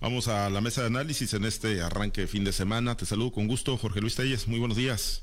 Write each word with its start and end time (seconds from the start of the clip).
Vamos 0.00 0.28
a 0.28 0.48
la 0.48 0.62
mesa 0.62 0.80
de 0.80 0.86
análisis 0.86 1.34
en 1.34 1.44
este 1.44 1.82
arranque 1.82 2.22
de 2.22 2.26
fin 2.26 2.42
de 2.42 2.52
semana. 2.52 2.96
Te 2.96 3.04
saludo 3.04 3.32
con 3.32 3.46
gusto, 3.46 3.76
Jorge 3.76 4.00
Luis 4.00 4.16
Telles. 4.16 4.48
Muy 4.48 4.58
buenos 4.58 4.78
días. 4.78 5.22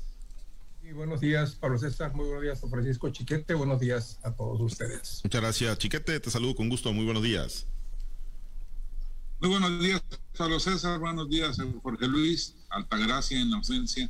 Y 0.84 0.92
buenos 0.92 1.20
días, 1.20 1.56
Pablo 1.56 1.78
César. 1.78 2.14
Muy 2.14 2.26
buenos 2.26 2.44
días, 2.44 2.60
Francisco 2.70 3.10
Chiquete. 3.10 3.54
Buenos 3.54 3.80
días 3.80 4.20
a 4.22 4.30
todos 4.30 4.60
ustedes. 4.60 5.20
Muchas 5.24 5.40
gracias, 5.40 5.78
Chiquete. 5.78 6.20
Te 6.20 6.30
saludo 6.30 6.54
con 6.54 6.68
gusto. 6.68 6.92
Muy 6.92 7.04
buenos 7.04 7.24
días. 7.24 7.66
Muy 9.40 9.50
buenos 9.50 9.80
días, 9.82 10.00
Pablo 10.36 10.60
César. 10.60 11.00
Buenos 11.00 11.28
días, 11.28 11.58
Jorge 11.82 12.06
Luis. 12.06 12.54
Altagracia 12.70 13.40
en 13.40 13.50
la 13.50 13.56
ausencia 13.56 14.08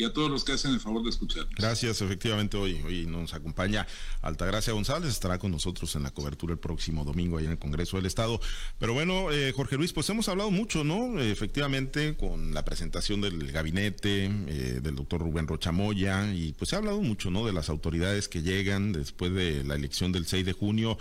y 0.00 0.04
a 0.04 0.12
todos 0.14 0.30
los 0.30 0.44
que 0.44 0.52
hacen 0.52 0.72
el 0.72 0.80
favor 0.80 1.02
de 1.02 1.10
escuchar. 1.10 1.46
Gracias, 1.58 2.00
efectivamente 2.00 2.56
hoy, 2.56 2.80
hoy 2.86 3.04
nos 3.06 3.34
acompaña 3.34 3.86
Altagracia 4.22 4.72
González, 4.72 5.10
estará 5.10 5.38
con 5.38 5.50
nosotros 5.50 5.94
en 5.94 6.02
la 6.02 6.10
cobertura 6.10 6.54
el 6.54 6.58
próximo 6.58 7.04
domingo 7.04 7.36
ahí 7.36 7.44
en 7.44 7.50
el 7.50 7.58
Congreso 7.58 7.98
del 7.98 8.06
Estado. 8.06 8.40
Pero 8.78 8.94
bueno, 8.94 9.30
eh, 9.30 9.52
Jorge 9.54 9.76
Luis, 9.76 9.92
pues 9.92 10.08
hemos 10.08 10.26
hablado 10.30 10.50
mucho, 10.50 10.84
¿no? 10.84 11.20
efectivamente, 11.20 12.16
con 12.16 12.54
la 12.54 12.64
presentación 12.64 13.20
del 13.20 13.52
gabinete 13.52 14.24
eh, 14.24 14.80
del 14.82 14.96
doctor 14.96 15.20
Rubén 15.20 15.46
Rochamoya, 15.46 16.32
y 16.32 16.54
pues 16.54 16.70
se 16.70 16.76
ha 16.76 16.78
hablado 16.78 17.02
mucho, 17.02 17.30
¿no? 17.30 17.44
De 17.44 17.52
las 17.52 17.68
autoridades 17.68 18.28
que 18.28 18.40
llegan 18.40 18.92
después 18.92 19.34
de 19.34 19.64
la 19.64 19.74
elección 19.74 20.12
del 20.12 20.26
6 20.26 20.46
de 20.46 20.52
junio, 20.54 20.96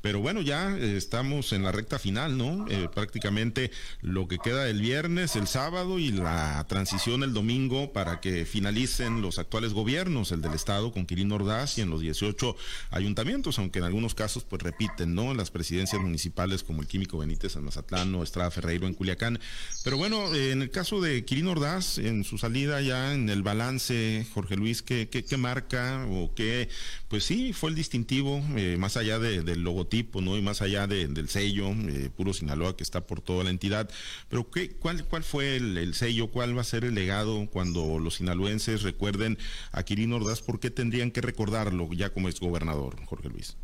pero 0.00 0.20
bueno, 0.20 0.42
ya 0.42 0.76
eh, 0.76 0.96
estamos 0.96 1.52
en 1.52 1.64
la 1.64 1.72
recta 1.72 1.98
final, 1.98 2.38
¿no? 2.38 2.66
prácticamente 2.94 3.70
lo 4.00 4.28
que 4.28 4.38
queda 4.38 4.68
el 4.68 4.80
viernes, 4.80 5.36
el 5.36 5.46
sábado 5.46 5.98
y 5.98 6.12
la 6.12 6.64
transición 6.68 7.22
el 7.22 7.32
domingo 7.32 7.92
para 7.92 8.20
que 8.20 8.43
finalicen 8.44 9.22
los 9.22 9.38
actuales 9.38 9.72
gobiernos, 9.72 10.32
el 10.32 10.42
del 10.42 10.54
Estado 10.54 10.92
con 10.92 11.06
Quirino 11.06 11.36
Ordaz 11.36 11.78
y 11.78 11.82
en 11.82 11.90
los 11.90 12.00
18 12.00 12.56
ayuntamientos, 12.90 13.58
aunque 13.58 13.78
en 13.78 13.84
algunos 13.84 14.14
casos 14.14 14.44
pues 14.44 14.62
repiten, 14.62 15.14
¿no? 15.14 15.30
En 15.30 15.36
las 15.36 15.50
presidencias 15.50 16.00
municipales 16.00 16.62
como 16.62 16.82
el 16.82 16.88
Químico 16.88 17.18
Benítez 17.18 17.56
en 17.56 17.64
Mazatlán 17.64 18.14
o 18.14 18.22
Estrada 18.22 18.50
Ferreiro 18.50 18.86
en 18.86 18.94
Culiacán. 18.94 19.38
Pero 19.82 19.96
bueno, 19.96 20.34
en 20.34 20.62
el 20.62 20.70
caso 20.70 21.00
de 21.00 21.24
Quirino 21.24 21.52
Ordaz, 21.52 21.98
en 21.98 22.24
su 22.24 22.38
salida 22.38 22.80
ya 22.80 23.14
en 23.14 23.28
el 23.28 23.42
balance, 23.42 24.26
Jorge 24.34 24.56
Luis, 24.56 24.82
¿qué, 24.82 25.08
qué, 25.08 25.36
marca 25.36 26.06
o 26.10 26.32
qué? 26.34 26.68
Pues 27.08 27.24
sí, 27.24 27.52
fue 27.52 27.70
el 27.70 27.76
distintivo, 27.76 28.42
eh, 28.56 28.76
más 28.78 28.96
allá 28.96 29.18
del 29.18 29.62
logotipo, 29.62 30.20
¿no? 30.20 30.36
Y 30.36 30.42
más 30.42 30.62
allá 30.62 30.86
del 30.86 31.28
sello, 31.28 31.70
eh, 31.70 32.10
puro 32.14 32.32
Sinaloa 32.32 32.76
que 32.76 32.82
está 32.82 33.06
por 33.06 33.20
toda 33.20 33.44
la 33.44 33.50
entidad. 33.50 33.90
Pero 34.28 34.50
¿qué, 34.50 34.70
cuál, 34.70 35.04
¿cuál 35.04 35.24
fue 35.24 35.56
el 35.56 35.94
sello? 35.94 36.28
¿Cuál 36.28 36.56
va 36.56 36.62
a 36.62 36.64
ser 36.64 36.84
el 36.84 36.94
legado 36.94 37.46
cuando 37.50 37.98
los 37.98 38.14
sinaloenses 38.24 38.82
recuerden 38.82 39.38
a 39.72 39.82
Quirino 39.82 40.16
Ordaz, 40.16 40.40
¿por 40.40 40.58
qué 40.58 40.70
tendrían 40.70 41.10
que 41.10 41.20
recordarlo 41.20 41.92
ya 41.92 42.10
como 42.10 42.28
es 42.28 42.40
gobernador, 42.40 42.96
Jorge 43.04 43.28
Luis? 43.28 43.56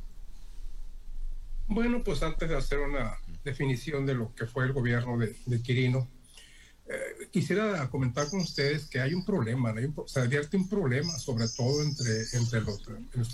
Bueno, 1.67 2.03
pues 2.05 2.23
antes 2.23 2.49
de 2.49 2.57
hacer 2.57 2.81
una 2.81 3.17
definición 3.43 4.05
de 4.05 4.15
lo 4.15 4.35
que 4.35 4.47
fue 4.47 4.65
el 4.65 4.73
gobierno 4.73 5.17
de, 5.17 5.63
Quirino, 5.63 6.07
eh, 6.87 7.29
quisiera 7.31 7.89
comentar 7.89 8.29
con 8.29 8.41
ustedes 8.41 8.87
que 8.87 9.01
hay 9.01 9.15
un 9.15 9.25
problema, 9.25 9.73
se 10.07 10.21
advierte 10.21 10.57
un 10.59 10.69
problema, 10.69 11.17
sobre 11.19 11.47
todo 11.49 11.83
entre, 11.83 12.25
entre, 12.35 12.61
los, 12.61 12.83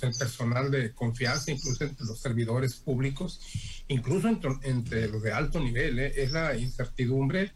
el 0.03 0.15
personal 0.17 0.71
de 0.71 0.93
confianza, 0.93 1.51
incluso 1.51 1.85
entre 1.85 2.05
los 2.05 2.21
servidores 2.21 2.75
públicos, 2.77 3.41
incluso 3.89 4.29
entre, 4.29 5.09
los 5.09 5.23
de 5.23 5.33
alto 5.33 5.59
nivel, 5.59 5.99
¿eh? 5.99 6.13
es 6.15 6.31
la 6.31 6.55
incertidumbre, 6.57 7.53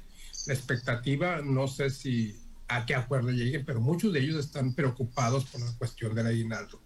la 0.47 0.55
expectativa, 0.55 1.43
no 1.43 1.69
sé 1.69 1.91
si 1.91 2.35
a 2.71 2.87
qué 2.87 2.95
acuerdo 2.95 3.31
lleguen, 3.31 3.65
pero 3.65 3.81
muchos 3.81 4.13
de 4.13 4.21
ellos 4.21 4.37
están 4.37 4.75
preocupados 4.75 5.45
por 5.47 5.61
la 5.61 5.73
cuestión 5.77 6.15
del 6.15 6.27
aguinaldo. 6.27 6.81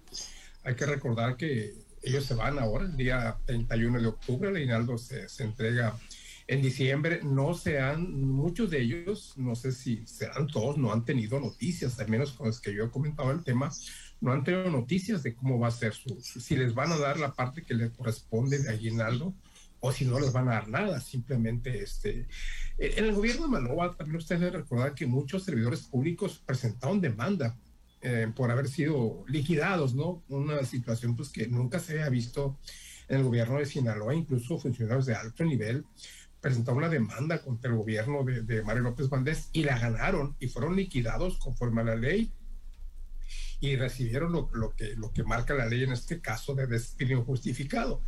Hay 0.64 0.74
que 0.74 0.86
recordar 0.86 1.36
que 1.36 1.74
ellos 2.02 2.24
se 2.24 2.34
van 2.34 2.58
ahora, 2.58 2.84
el 2.84 2.96
día 2.96 3.36
31 3.46 4.00
de 4.00 4.06
octubre, 4.06 4.48
el 4.48 4.56
aguinaldo 4.56 4.98
se, 4.98 5.28
se 5.28 5.44
entrega 5.44 5.96
en 6.46 6.62
diciembre. 6.62 7.20
No 7.22 7.54
se 7.54 7.80
han, 7.80 8.20
muchos 8.22 8.70
de 8.70 8.80
ellos, 8.80 9.34
no 9.36 9.54
sé 9.54 9.72
si 9.72 10.06
serán 10.06 10.46
todos, 10.46 10.76
no 10.78 10.92
han 10.92 11.04
tenido 11.04 11.40
noticias, 11.40 11.98
al 12.00 12.08
menos 12.08 12.32
con 12.32 12.46
los 12.46 12.60
que 12.60 12.74
yo 12.74 12.84
he 12.84 12.90
comentado 12.90 13.30
el 13.30 13.44
tema, 13.44 13.70
no 14.20 14.32
han 14.32 14.44
tenido 14.44 14.70
noticias 14.70 15.22
de 15.22 15.34
cómo 15.34 15.58
va 15.58 15.68
a 15.68 15.70
ser 15.70 15.92
su, 15.92 16.18
si 16.20 16.56
les 16.56 16.74
van 16.74 16.92
a 16.92 16.98
dar 16.98 17.18
la 17.18 17.34
parte 17.34 17.62
que 17.62 17.74
les 17.74 17.90
corresponde 17.90 18.58
de 18.58 18.70
aguinaldo 18.70 19.34
o 19.86 19.92
si 19.92 20.06
no 20.06 20.18
les 20.18 20.32
van 20.32 20.48
a 20.48 20.52
dar 20.52 20.68
nada, 20.68 20.98
simplemente 20.98 21.82
este... 21.82 22.26
En 22.78 23.04
el 23.04 23.12
gobierno 23.12 23.42
de 23.42 23.52
Manoa 23.52 23.94
también 23.94 24.16
ustedes 24.16 24.40
deben 24.40 24.62
recordar 24.62 24.94
que 24.94 25.06
muchos 25.06 25.44
servidores 25.44 25.82
públicos 25.82 26.42
presentaron 26.46 27.02
demanda 27.02 27.54
eh, 28.00 28.32
por 28.34 28.50
haber 28.50 28.66
sido 28.66 29.24
liquidados, 29.28 29.94
¿no? 29.94 30.24
Una 30.28 30.64
situación 30.64 31.14
pues 31.14 31.28
que 31.28 31.48
nunca 31.48 31.80
se 31.80 31.92
había 31.92 32.08
visto 32.08 32.58
en 33.08 33.18
el 33.18 33.24
gobierno 33.24 33.58
de 33.58 33.66
Sinaloa, 33.66 34.14
incluso 34.14 34.58
funcionarios 34.58 35.04
de 35.04 35.16
alto 35.16 35.44
nivel 35.44 35.84
presentaron 36.40 36.78
una 36.78 36.88
demanda 36.88 37.42
contra 37.42 37.70
el 37.70 37.76
gobierno 37.76 38.24
de, 38.24 38.40
de 38.40 38.62
Mario 38.62 38.84
López 38.84 39.10
Valdés 39.10 39.50
y 39.52 39.64
la 39.64 39.78
ganaron 39.78 40.34
y 40.40 40.48
fueron 40.48 40.76
liquidados 40.76 41.36
conforme 41.36 41.82
a 41.82 41.84
la 41.84 41.96
ley 41.96 42.32
y 43.60 43.76
recibieron 43.76 44.32
lo, 44.32 44.48
lo, 44.54 44.74
que, 44.74 44.96
lo 44.96 45.12
que 45.12 45.24
marca 45.24 45.52
la 45.52 45.66
ley 45.66 45.84
en 45.84 45.92
este 45.92 46.22
caso 46.22 46.54
de 46.54 46.66
despido 46.66 47.22
justificado 47.22 48.00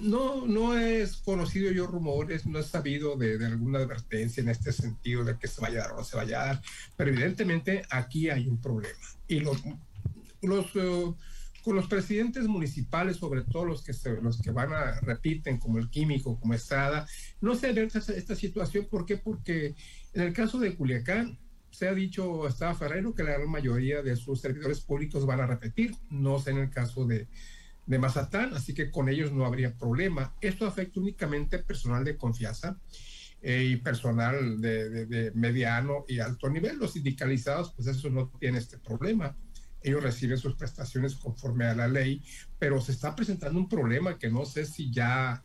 no, 0.00 0.46
no 0.46 0.76
es 0.78 1.16
conocido 1.16 1.70
yo 1.72 1.86
rumores, 1.86 2.46
no 2.46 2.58
he 2.58 2.62
sabido 2.62 3.16
de, 3.16 3.44
alguna 3.44 3.80
advertencia 3.80 4.42
en 4.42 4.48
este 4.48 4.72
sentido 4.72 5.24
de 5.24 5.38
que 5.38 5.48
se 5.48 5.60
vaya 5.60 5.80
a 5.80 5.82
dar 5.82 5.92
o 5.92 5.96
no 5.98 6.04
se 6.04 6.16
vaya 6.16 6.42
a 6.42 6.46
dar, 6.46 6.62
pero 6.96 7.10
evidentemente 7.10 7.82
aquí 7.90 8.28
hay 8.30 8.46
un 8.48 8.60
problema. 8.60 8.98
Y 9.28 9.40
los, 9.40 9.62
los 10.42 10.66
eh, 10.74 11.14
con 11.62 11.76
los 11.76 11.86
presidentes 11.86 12.48
municipales, 12.48 13.16
sobre 13.16 13.42
todo 13.42 13.64
los 13.64 13.82
que, 13.82 13.92
los 14.20 14.40
que 14.40 14.50
van 14.50 14.72
a, 14.72 15.00
repiten, 15.00 15.58
como 15.58 15.78
el 15.78 15.90
Químico, 15.90 16.38
como 16.38 16.54
Estrada, 16.54 17.06
no 17.40 17.54
se 17.54 17.70
esta, 17.70 17.98
esta 18.12 18.34
situación. 18.34 18.86
¿Por 18.90 19.06
qué? 19.06 19.16
Porque 19.16 19.74
en 20.12 20.22
el 20.22 20.32
caso 20.32 20.58
de 20.58 20.74
Culiacán, 20.74 21.38
se 21.70 21.88
ha 21.88 21.94
dicho 21.94 22.46
hasta 22.46 22.74
Ferrero 22.74 23.14
que 23.14 23.22
la 23.22 23.32
gran 23.32 23.50
mayoría 23.50 24.02
de 24.02 24.14
sus 24.14 24.40
servidores 24.40 24.80
públicos 24.80 25.24
van 25.24 25.40
a 25.40 25.46
repetir, 25.46 25.94
no 26.10 26.38
sé 26.38 26.50
en 26.50 26.58
el 26.58 26.70
caso 26.70 27.06
de, 27.06 27.28
de 27.86 27.98
Mazatlán, 27.98 28.54
así 28.54 28.74
que 28.74 28.90
con 28.90 29.08
ellos 29.08 29.32
no 29.32 29.44
habría 29.44 29.74
problema. 29.74 30.34
Esto 30.40 30.66
afecta 30.66 31.00
únicamente 31.00 31.58
personal 31.58 32.04
de 32.04 32.16
confianza 32.16 32.78
eh, 33.40 33.64
y 33.72 33.76
personal 33.76 34.60
de, 34.60 35.32
mediano 35.34 36.04
y 36.06 36.20
alto 36.20 36.48
nivel. 36.48 36.78
Los 36.78 36.92
sindicalizados, 36.92 37.72
pues 37.74 37.88
eso 37.88 38.08
no 38.08 38.30
tiene 38.38 38.58
este 38.58 38.78
problema. 38.78 39.36
Ellos 39.84 40.00
reciben 40.00 40.38
sus 40.38 40.54
prestaciones 40.54 41.16
conforme 41.16 41.64
a 41.64 41.74
la 41.74 41.88
ley, 41.88 42.22
pero 42.56 42.80
se 42.80 42.92
está 42.92 43.16
presentando 43.16 43.58
un 43.58 43.68
problema 43.68 44.16
que 44.16 44.30
no 44.30 44.44
sé 44.44 44.64
si 44.64 44.92
ya, 44.92 45.42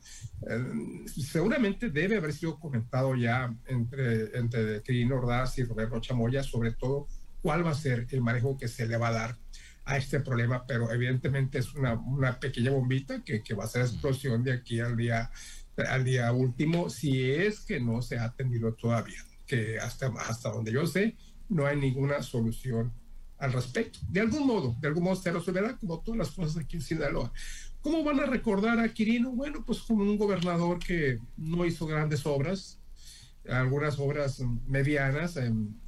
eh, 0.47 1.05
seguramente 1.07 1.89
debe 1.89 2.17
haber 2.17 2.33
sido 2.33 2.59
comentado 2.59 3.15
ya 3.15 3.51
entre, 3.65 4.37
entre 4.37 4.83
Quirino 4.83 5.15
Ordaz 5.15 5.57
y 5.57 5.63
Roberto 5.63 5.99
Chamoya, 5.99 6.43
sobre 6.43 6.73
todo 6.73 7.07
cuál 7.41 7.65
va 7.65 7.71
a 7.71 7.75
ser 7.75 8.05
el 8.11 8.21
manejo 8.21 8.57
que 8.57 8.67
se 8.67 8.87
le 8.87 8.97
va 8.97 9.07
a 9.07 9.13
dar 9.13 9.37
a 9.87 9.95
este 9.95 10.19
problema, 10.19 10.65
pero 10.67 10.91
evidentemente 10.91 11.59
es 11.59 11.73
una, 11.73 11.93
una 11.93 12.39
pequeña 12.39 12.71
bombita 12.71 13.23
que, 13.23 13.41
que, 13.41 13.53
va 13.53 13.63
a 13.63 13.67
ser 13.67 13.83
explosión 13.83 14.43
de 14.43 14.51
aquí 14.51 14.81
al 14.81 14.97
día, 14.97 15.31
al 15.89 16.03
día 16.03 16.31
último, 16.33 16.89
si 16.89 17.31
es 17.31 17.61
que 17.61 17.79
no 17.79 18.01
se 18.01 18.17
ha 18.17 18.25
atendido 18.25 18.73
todavía, 18.73 19.23
que 19.45 19.79
hasta, 19.79 20.07
hasta 20.27 20.51
donde 20.51 20.73
yo 20.73 20.85
sé, 20.85 21.15
no 21.47 21.65
hay 21.65 21.77
ninguna 21.77 22.21
solución 22.21 22.91
al 23.37 23.53
respecto. 23.53 23.99
De 24.09 24.19
algún 24.19 24.45
modo, 24.45 24.75
de 24.81 24.89
algún 24.89 25.05
modo 25.05 25.15
se 25.15 25.31
resolverá 25.31 25.77
como 25.77 26.01
todas 26.01 26.17
las 26.17 26.31
cosas 26.31 26.57
aquí 26.57 26.75
en 26.75 26.81
Sinaloa. 26.81 27.31
¿Cómo 27.81 28.03
van 28.03 28.19
a 28.19 28.25
recordar 28.25 28.79
a 28.79 28.89
Quirino? 28.89 29.31
Bueno, 29.31 29.63
pues 29.65 29.79
como 29.79 30.03
un 30.03 30.17
gobernador 30.17 30.79
que 30.79 31.17
no 31.37 31.65
hizo 31.65 31.87
grandes 31.87 32.25
obras, 32.25 32.77
algunas 33.47 33.97
obras 33.99 34.41
medianas, 34.65 35.37
en 35.37 35.79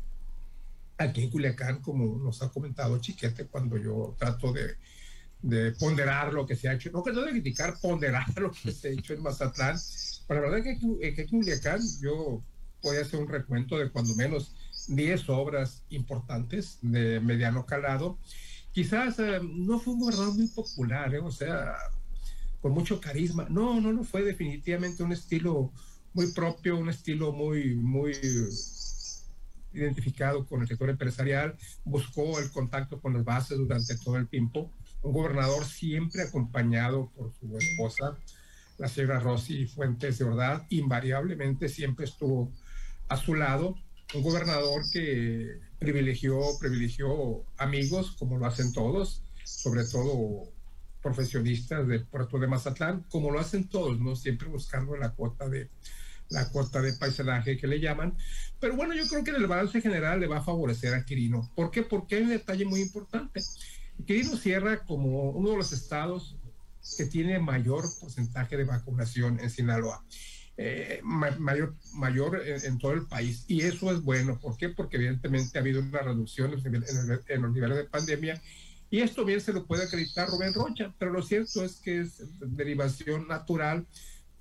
aquí 1.00 1.24
en 1.24 1.30
Culiacán, 1.30 1.82
como 1.82 2.20
nos 2.20 2.42
ha 2.42 2.50
comentado 2.50 3.00
Chiquete, 3.00 3.48
cuando 3.48 3.78
yo 3.78 4.16
trato 4.20 4.52
de, 4.52 4.76
de 5.42 5.72
ponderar 5.72 6.34
lo 6.34 6.46
que 6.46 6.56
se 6.56 6.68
ha 6.68 6.74
hecho, 6.74 6.92
no 6.92 7.04
que 7.04 7.12
de 7.12 7.32
criticar, 7.32 7.80
ponderar 7.82 8.28
lo 8.40 8.52
que 8.52 8.72
se 8.72 8.90
ha 8.90 8.92
hecho 8.92 9.14
en 9.14 9.24
Mazatlán, 9.24 9.78
pero 10.28 10.42
la 10.42 10.50
verdad 10.50 10.68
es 10.68 10.80
que, 10.80 11.08
aquí 11.08 11.22
en 11.22 11.28
Culiacán 11.28 11.82
yo 12.02 12.44
voy 12.84 12.98
a 12.98 13.02
hacer 13.02 13.20
un 13.20 13.28
recuento 13.28 13.78
de 13.78 13.90
cuando 13.90 14.14
menos 14.16 14.56
10 14.88 15.30
obras 15.30 15.84
importantes 15.90 16.78
de 16.82 17.20
mediano 17.20 17.66
calado. 17.66 18.18
Quizás 18.72 19.20
eh, 19.20 19.40
no 19.42 19.80
fue 19.80 19.94
un 19.94 20.02
gobernador 20.02 20.36
muy 20.36 20.48
popular, 20.48 21.14
eh, 21.14 21.20
o 21.20 21.32
sea, 21.32 21.76
con 22.62 22.72
mucho 22.72 23.02
carisma. 23.02 23.48
No, 23.50 23.82
no, 23.82 23.92
no 23.92 24.04
fue 24.04 24.24
definitivamente 24.24 25.04
un 25.04 25.12
estilo 25.12 25.72
muy 26.14 26.32
propio, 26.32 26.78
un 26.78 26.90
estilo 26.90 27.32
muy, 27.34 27.76
muy 27.76 28.14
identificado 29.74 30.46
con 30.46 30.62
el 30.62 30.68
sector 30.68 30.90
empresarial, 30.90 31.56
buscó 31.84 32.40
el 32.40 32.52
contacto 32.52 33.00
con 33.02 33.14
las 33.14 33.24
bases 33.24 33.58
durante 33.58 33.98
todo 33.98 34.18
el 34.18 34.28
tiempo. 34.28 34.72
Un 35.02 35.14
gobernador 35.14 35.66
siempre 35.66 36.24
acompañado 36.24 37.12
por 37.16 37.34
su 37.34 37.58
esposa, 37.58 38.18
la 38.78 38.88
señora 38.88 39.20
Rosy 39.20 39.68
Fuentes 39.68 40.18
de 40.18 40.26
Ordaz, 40.26 40.64
invariablemente 40.70 41.70
siempre 41.70 42.06
estuvo 42.06 42.52
a 43.10 43.18
su 43.18 43.36
lado. 43.36 43.76
Un 44.14 44.24
gobernador 44.24 44.82
que 44.92 45.60
privilegió, 45.78 46.40
privilegió 46.60 47.44
amigos, 47.58 48.16
como 48.18 48.38
lo 48.38 48.46
hacen 48.46 48.74
todos, 48.74 49.24
sobre 49.44 49.84
todo 49.86 50.52
profesionistas 51.02 51.88
del 51.88 52.06
puerto 52.06 52.40
de 52.40 52.48
Mazatlán, 52.48 53.06
como 53.10 53.32
lo 53.32 53.40
hacen 53.40 53.68
todos, 53.70 54.00
¿no? 54.00 54.16
Siempre 54.16 54.48
buscando 54.48 54.96
la 54.98 55.12
cuota 55.12 55.48
de, 55.48 55.70
la 56.30 56.50
cota 56.52 56.82
de 56.82 56.94
paisaje 56.94 57.58
que 57.58 57.68
le 57.68 57.80
llaman. 57.80 58.16
Pero 58.60 58.76
bueno, 58.76 58.94
yo 58.94 59.08
creo 59.08 59.24
que 59.24 59.32
en 59.32 59.38
el 59.38 59.48
balance 59.48 59.82
general 59.82 60.20
le 60.20 60.28
va 60.28 60.38
a 60.38 60.44
favorecer 60.44 60.94
a 60.94 61.06
Quirino. 61.06 61.52
¿Por 61.56 61.72
qué? 61.72 61.84
Porque 61.84 62.16
hay 62.16 62.24
un 62.24 62.30
detalle 62.30 62.66
muy 62.66 62.82
importante. 62.82 63.42
Quirino 64.06 64.38
cierra 64.38 64.84
como 64.86 65.32
uno 65.32 65.52
de 65.52 65.58
los 65.58 65.72
estados 65.72 66.38
que 66.98 67.06
tiene 67.06 67.40
mayor 67.40 67.86
porcentaje 68.00 68.58
de 68.58 68.64
vacunación 68.64 69.40
en 69.40 69.50
Sinaloa. 69.50 70.04
Eh, 70.62 71.00
mayor, 71.04 71.76
mayor 71.94 72.42
en, 72.46 72.78
todo 72.80 72.92
el 72.92 73.08
país. 73.08 73.46
Y 73.48 73.62
eso 73.62 73.92
es 73.92 74.02
bueno. 74.02 74.38
¿Por 74.40 74.58
qué? 74.58 74.70
Porque 74.70 74.98
evidentemente 74.98 75.58
ha 75.58 75.62
habido 75.62 75.82
una 75.82 76.02
reducción 76.02 76.52
en, 76.54 77.42
los 77.42 77.54
niveles 77.54 77.78
de 77.78 77.84
pandemia. 77.86 78.42
Y 78.92 79.00
esto 79.00 79.24
bien 79.24 79.40
se 79.40 79.54
lo 79.54 79.66
puede 79.66 79.86
acreditar 79.86 80.28
Rubén 80.28 80.54
Rocha, 80.54 80.94
pero 80.98 81.12
lo 81.12 81.22
cierto 81.22 81.64
es 81.64 81.78
que 81.78 82.02
es 82.02 82.24
derivación 82.42 83.28
natural 83.28 83.86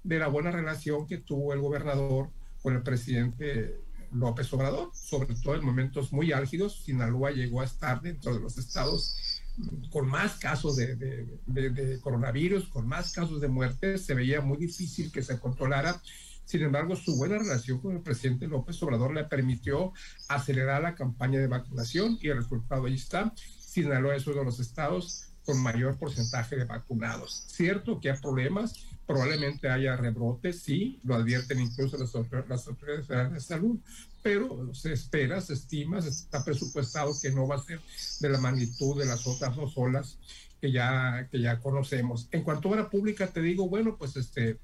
de 0.03 0.19
la 0.19 0.29
buena 0.29 0.51
relación 0.51 1.07
que 1.07 1.19
tuvo 1.19 1.53
el 1.53 1.61
gobernador 1.61 2.31
con 2.63 2.75
el 2.75 2.83
presidente 2.83 3.81
López 4.13 4.53
Obrador, 4.53 4.91
sobre 4.95 5.35
todo 5.35 5.55
en 5.55 5.65
momentos 5.65 6.13
muy 6.13 6.33
álgidos. 6.33 6.83
Sinaloa 6.85 7.31
llegó 7.31 7.61
a 7.61 7.65
estar 7.65 8.01
dentro 8.01 8.35
de 8.35 8.41
los 8.41 8.59
estados 8.59 9.43
con 9.91 10.09
más 10.09 10.37
casos 10.37 10.77
de, 10.77 11.99
coronavirus, 12.01 12.69
con 12.69 12.87
más 12.87 13.13
casos 13.13 13.41
de 13.41 13.49
muerte, 13.49 13.99
se 13.99 14.15
veía 14.15 14.41
muy 14.41 14.57
difícil 14.57 15.11
que 15.11 15.23
se 15.23 15.39
controlara. 15.39 16.01
Sin 16.45 16.63
embargo, 16.63 16.97
su 16.97 17.17
buena 17.17 17.39
relación 17.39 17.81
con 17.81 17.97
el 17.97 18.03
presidente 18.03 18.47
López 18.47 18.83
Obrador 18.83 19.13
le 19.13 19.25
permitió 19.25 19.93
acelerar 20.29 20.83
la 20.83 20.95
campaña 20.95 21.41
de 21.41 21.47
vacunación 21.47 22.19
y 22.23 22.29
el 22.29 22.39
resultado 22.39 22.87
ahí 22.87 22.95
está. 22.95 23.33
Sinaloa 23.59 24.17
es 24.17 24.27
uno 24.27 24.39
de 24.39 24.45
los 24.45 24.61
estados 24.61 25.25
con 25.45 25.63
mayor 25.63 25.99
porcentaje 25.99 26.57
de 26.57 26.65
vacunados. 26.65 27.45
Cierto 27.49 28.01
que 28.01 28.11
hay 28.11 28.19
problemas, 28.19 28.87
probablemente 29.09 29.71
haya 29.71 29.97
rebrotes, 29.97 30.61
sí, 30.61 31.01
lo 31.03 31.15
advierten 31.15 31.59
incluso 31.59 31.97
las, 31.97 32.15
autoridades 32.15 33.07
federales 33.07 33.33
de 33.33 33.41
salud, 33.41 33.79
pero 34.23 34.75
se 34.75 34.93
espera, 34.93 35.41
se 35.41 35.55
estima, 35.55 36.03
se 36.03 36.11
está 36.11 36.45
presupuestado 36.45 37.15
que 37.21 37.31
no 37.31 37.49
va 37.49 37.57
a 37.57 37.63
ser 37.63 37.81
de 38.21 38.29
la 38.29 38.39
magnitud 38.39 39.01
de 39.01 39.07
las 39.07 39.27
otras 39.27 39.57
dos 39.57 39.73
olas 39.77 40.19
que 40.61 40.71
ya, 40.71 41.27
que 41.31 41.41
ya 41.41 41.59
conocemos. 41.59 42.29
En 42.33 42.43
cuanto 42.43 42.69
a 42.69 42.73
obra 42.73 42.91
pública, 42.91 43.29
te 43.29 43.41
digo, 43.41 43.67
bueno, 43.67 43.97
pues 43.97 44.15
este, 44.17 44.59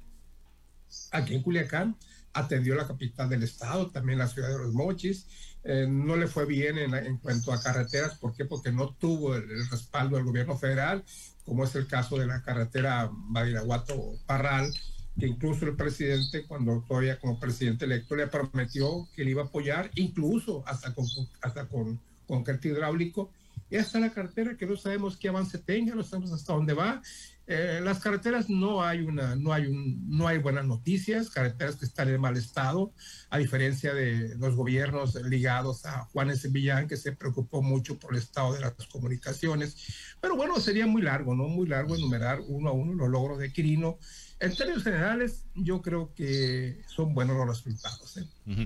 aquí 1.10 1.34
en 1.34 1.42
Culiacán 1.42 1.96
atendió 2.34 2.74
la 2.74 2.86
capital 2.86 3.30
del 3.30 3.44
estado, 3.44 3.90
también 3.90 4.18
la 4.18 4.28
ciudad 4.28 4.50
de 4.50 4.58
Los 4.58 4.74
Mochis, 4.74 5.26
eh, 5.64 5.86
no 5.88 6.14
le 6.16 6.26
fue 6.26 6.44
bien 6.44 6.76
en, 6.78 7.16
cuanto 7.18 7.50
a 7.50 7.60
carreteras, 7.60 8.18
¿por 8.18 8.34
qué? 8.34 8.44
Porque 8.44 8.70
no 8.70 8.90
tuvo 8.94 9.34
el, 9.34 9.48
respaldo 9.70 10.16
del 10.16 10.26
gobierno 10.26 10.58
federal, 10.58 11.02
como 11.46 11.64
es 11.64 11.74
el 11.74 11.86
caso 11.86 12.18
de 12.18 12.26
la 12.26 12.42
carretera 12.42 13.10
Badiraguato-Parral, 13.10 14.72
que 15.18 15.26
incluso 15.26 15.64
el 15.64 15.74
presidente, 15.74 16.44
cuando 16.46 16.84
todavía 16.86 17.18
como 17.18 17.40
presidente 17.40 17.86
electo, 17.86 18.14
le 18.14 18.26
prometió 18.26 19.08
que 19.14 19.24
le 19.24 19.30
iba 19.30 19.42
a 19.42 19.46
apoyar, 19.46 19.90
incluso 19.94 20.62
hasta 20.66 20.92
con, 20.92 21.06
hasta 21.40 21.66
con 21.66 21.98
concreto 22.26 22.68
hidráulico. 22.68 23.30
Y 23.70 23.76
hasta 23.76 23.98
la 23.98 24.12
carretera 24.12 24.56
que 24.56 24.66
no 24.66 24.76
sabemos 24.76 25.16
qué 25.16 25.28
avance 25.28 25.58
tenga, 25.58 25.94
no 25.94 26.02
sabemos 26.02 26.32
hasta 26.32 26.52
dónde 26.52 26.74
va. 26.74 27.00
Eh, 27.46 27.80
las 27.82 28.00
carreteras 28.00 28.48
no 28.48 28.82
hay 28.82 29.02
una, 29.02 29.36
no 29.36 29.52
hay 29.52 29.66
un, 29.66 30.02
no 30.08 30.26
hay 30.26 30.38
buenas 30.38 30.66
noticias, 30.66 31.28
carreteras 31.28 31.76
que 31.76 31.84
están 31.84 32.08
en 32.08 32.20
mal 32.20 32.36
estado, 32.36 32.92
a 33.28 33.38
diferencia 33.38 33.92
de 33.92 34.34
los 34.38 34.56
gobiernos 34.56 35.14
ligados 35.14 35.84
a 35.84 36.04
Juanes 36.06 36.50
Villán, 36.50 36.88
que 36.88 36.96
se 36.96 37.12
preocupó 37.12 37.62
mucho 37.62 37.98
por 37.98 38.12
el 38.12 38.18
estado 38.18 38.54
de 38.54 38.60
las 38.60 38.72
comunicaciones. 38.90 40.13
Pero 40.24 40.36
bueno, 40.36 40.58
sería 40.58 40.86
muy 40.86 41.02
largo, 41.02 41.34
¿no? 41.34 41.48
Muy 41.48 41.66
largo 41.66 41.94
enumerar 41.94 42.40
uno 42.46 42.70
a 42.70 42.72
uno 42.72 42.94
los 42.94 43.10
logros 43.10 43.38
de 43.38 43.52
Quirino 43.52 43.98
en 44.44 44.54
términos 44.54 44.82
generales, 44.82 45.44
yo 45.54 45.80
creo 45.80 46.12
que 46.14 46.82
son 46.86 47.14
buenos 47.14 47.36
los 47.36 47.48
resultados. 47.48 48.16
¿eh? 48.18 48.64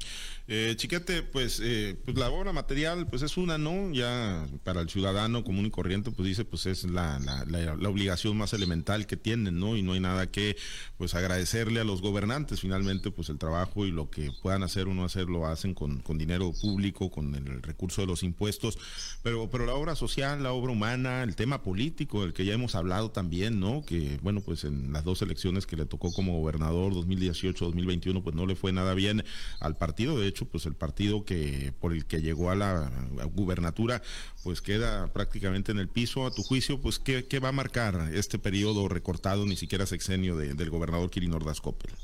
Eh, 0.48 0.74
chiquete, 0.76 1.22
pues, 1.22 1.60
eh, 1.62 1.96
pues 2.04 2.16
la 2.16 2.30
obra 2.30 2.52
material, 2.52 3.06
pues 3.06 3.22
es 3.22 3.36
una, 3.36 3.58
¿no? 3.58 3.92
Ya 3.92 4.46
para 4.64 4.80
el 4.80 4.88
ciudadano 4.88 5.44
común 5.44 5.66
y 5.66 5.70
corriente, 5.70 6.10
pues 6.10 6.26
dice, 6.26 6.44
pues 6.44 6.66
es 6.66 6.84
la, 6.84 7.20
la, 7.20 7.44
la, 7.76 7.88
obligación 7.88 8.36
más 8.36 8.54
elemental 8.54 9.06
que 9.06 9.16
tienen, 9.16 9.60
¿no? 9.60 9.76
Y 9.76 9.82
no 9.82 9.92
hay 9.92 10.00
nada 10.00 10.30
que, 10.30 10.56
pues, 10.96 11.14
agradecerle 11.14 11.80
a 11.80 11.84
los 11.84 12.02
gobernantes, 12.02 12.60
finalmente, 12.60 13.10
pues 13.10 13.28
el 13.28 13.38
trabajo 13.38 13.86
y 13.86 13.92
lo 13.92 14.10
que 14.10 14.32
puedan 14.42 14.64
hacer 14.64 14.88
uno 14.88 15.04
hacer, 15.04 15.26
lo 15.28 15.46
hacen 15.46 15.74
con, 15.74 16.00
con 16.00 16.18
dinero 16.18 16.52
público, 16.60 17.10
con 17.10 17.34
el 17.34 17.62
recurso 17.62 18.00
de 18.00 18.08
los 18.08 18.24
impuestos, 18.24 18.78
pero, 19.22 19.48
pero 19.48 19.64
la 19.64 19.74
obra 19.74 19.94
social, 19.94 20.42
la 20.42 20.52
obra 20.52 20.72
humana, 20.72 21.22
el 21.22 21.36
tema 21.36 21.47
político, 21.56 22.24
el 22.24 22.32
que 22.32 22.44
ya 22.44 22.52
hemos 22.52 22.74
hablado 22.74 23.10
también, 23.10 23.58
¿no? 23.58 23.82
Que, 23.84 24.18
bueno, 24.22 24.40
pues 24.42 24.64
en 24.64 24.92
las 24.92 25.04
dos 25.04 25.22
elecciones 25.22 25.66
que 25.66 25.76
le 25.76 25.86
tocó 25.86 26.12
como 26.12 26.38
gobernador 26.38 26.92
2018-2021, 26.92 28.22
pues 28.22 28.36
no 28.36 28.46
le 28.46 28.54
fue 28.54 28.72
nada 28.72 28.92
bien 28.94 29.24
al 29.60 29.76
partido. 29.76 30.18
De 30.18 30.26
hecho, 30.26 30.44
pues 30.44 30.66
el 30.66 30.74
partido 30.74 31.24
que 31.24 31.72
por 31.80 31.92
el 31.92 32.04
que 32.04 32.20
llegó 32.20 32.50
a 32.50 32.54
la 32.54 32.90
gubernatura, 33.32 34.02
pues 34.44 34.60
queda 34.60 35.12
prácticamente 35.12 35.72
en 35.72 35.78
el 35.78 35.88
piso. 35.88 36.26
A 36.26 36.30
tu 36.30 36.42
juicio, 36.42 36.80
pues 36.80 36.98
¿qué, 36.98 37.26
qué 37.26 37.38
va 37.38 37.48
a 37.48 37.52
marcar 37.52 38.10
este 38.12 38.38
periodo 38.38 38.88
recortado, 38.88 39.46
ni 39.46 39.56
siquiera 39.56 39.86
sexenio 39.86 40.36
del 40.36 40.70
gobernador 40.70 41.10
Kirin 41.10 41.32
Ordaz 41.32 41.60
Coppel? 41.60 41.94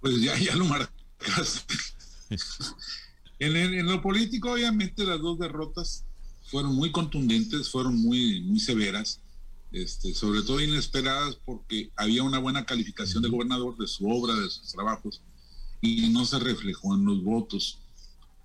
Pues 0.00 0.20
ya, 0.20 0.38
ya 0.38 0.54
lo 0.54 0.64
marcaste. 0.64 1.74
en, 3.40 3.56
en 3.56 3.86
lo 3.86 4.00
político, 4.00 4.52
obviamente, 4.52 5.04
las 5.04 5.20
dos 5.20 5.38
derrotas 5.38 6.04
fueron 6.48 6.74
muy 6.74 6.90
contundentes, 6.90 7.70
fueron 7.70 7.96
muy, 7.96 8.40
muy 8.42 8.58
severas 8.60 9.20
este, 9.70 10.14
sobre 10.14 10.42
todo 10.42 10.60
inesperadas 10.60 11.36
porque 11.44 11.90
había 11.96 12.22
una 12.22 12.38
buena 12.38 12.64
calificación 12.64 13.22
del 13.22 13.32
gobernador 13.32 13.76
de 13.76 13.86
su 13.86 14.08
obra, 14.08 14.34
de 14.34 14.48
sus 14.48 14.72
trabajos, 14.72 15.20
y 15.82 16.08
no 16.08 16.24
se 16.24 16.38
reflejó 16.38 16.94
en 16.94 17.04
los 17.04 17.22
votos. 17.22 17.78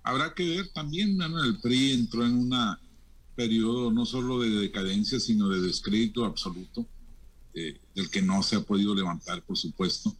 Habrá 0.02 0.34
que 0.34 0.46
ver 0.46 0.68
también, 0.68 1.18
el 1.22 1.60
PRI 1.60 1.92
entró 1.92 2.26
en 2.26 2.34
un 2.34 2.76
periodo 3.34 3.90
no 3.90 4.04
solo 4.04 4.40
de 4.40 4.50
decadencia, 4.50 5.18
sino 5.18 5.48
de 5.48 5.62
descrédito 5.62 6.26
absoluto, 6.26 6.86
eh, 7.54 7.80
del 7.94 8.10
que 8.10 8.20
no 8.20 8.42
se 8.42 8.56
ha 8.56 8.60
podido 8.60 8.94
levantar, 8.94 9.42
por 9.42 9.56
supuesto, 9.56 10.14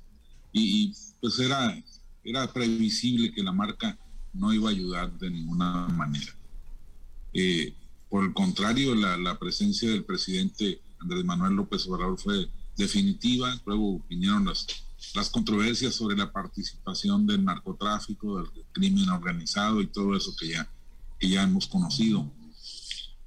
y, 0.52 0.94
pues 1.20 1.38
era, 1.38 1.82
era 2.22 2.50
previsible 2.52 3.32
que 3.32 3.42
la 3.42 3.52
marca 3.52 3.98
no 4.32 4.52
iba 4.54 4.70
a 4.70 4.72
ayudar 4.72 5.12
de 5.18 5.30
ninguna 5.30 5.86
manera. 5.88 6.34
Eh, 7.34 7.74
por 8.08 8.24
el 8.24 8.32
contrario, 8.32 8.94
la, 8.94 9.16
la 9.16 9.38
presencia 9.38 9.90
del 9.90 10.04
presidente 10.04 10.80
Andrés 11.00 11.24
Manuel 11.24 11.54
López 11.54 11.86
Obrador 11.86 12.18
fue 12.18 12.48
definitiva, 12.76 13.60
luego 13.66 14.00
vinieron 14.08 14.46
las, 14.46 14.66
las 15.14 15.30
controversias 15.30 15.94
sobre 15.94 16.16
la 16.16 16.32
participación 16.32 17.26
del 17.26 17.44
narcotráfico, 17.44 18.38
del 18.38 18.50
crimen 18.72 19.08
organizado 19.10 19.80
y 19.80 19.86
todo 19.86 20.16
eso 20.16 20.34
que 20.36 20.48
ya, 20.48 20.68
que 21.18 21.28
ya 21.28 21.42
hemos 21.42 21.66
conocido. 21.66 22.30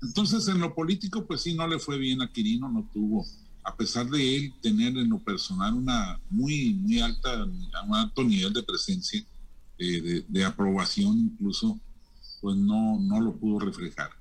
Entonces, 0.02 0.48
en 0.48 0.60
lo 0.60 0.74
político, 0.76 1.26
pues 1.26 1.42
sí, 1.42 1.54
no 1.54 1.68
le 1.68 1.80
fue 1.80 1.98
bien 1.98 2.22
a 2.22 2.32
Quirino, 2.32 2.70
no 2.70 2.90
tuvo, 2.92 3.26
a 3.64 3.76
pesar 3.76 4.10
de 4.10 4.38
él 4.38 4.54
tener 4.62 4.98
en 4.98 5.10
lo 5.10 5.20
personal 5.20 5.74
una 5.74 6.20
muy, 6.30 6.74
muy 6.74 7.00
alta, 7.00 7.44
un 7.44 7.96
alto 7.96 8.24
nivel 8.24 8.54
de 8.54 8.64
presencia, 8.64 9.24
eh, 9.80 10.02
de, 10.02 10.26
de, 10.28 10.46
aprobación 10.46 11.18
incluso, 11.18 11.80
pues 12.42 12.56
no, 12.56 13.00
no 13.00 13.22
lo 13.22 13.36
pudo 13.36 13.60
reflejar. 13.60 14.12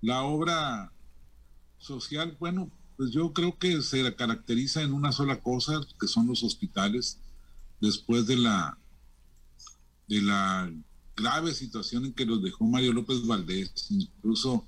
La 0.00 0.22
obra 0.22 0.92
social, 1.78 2.36
bueno, 2.38 2.70
pues 2.96 3.10
yo 3.10 3.32
creo 3.32 3.58
que 3.58 3.82
se 3.82 4.14
caracteriza 4.14 4.82
en 4.82 4.92
una 4.92 5.12
sola 5.12 5.40
cosa, 5.40 5.80
que 5.98 6.06
son 6.06 6.26
los 6.26 6.42
hospitales, 6.42 7.18
después 7.80 8.26
de 8.26 8.36
la, 8.36 8.78
de 10.06 10.22
la 10.22 10.70
grave 11.16 11.54
situación 11.54 12.04
en 12.04 12.12
que 12.12 12.26
los 12.26 12.42
dejó 12.42 12.64
Mario 12.64 12.92
López 12.92 13.26
Valdés, 13.26 13.72
incluso 13.90 14.66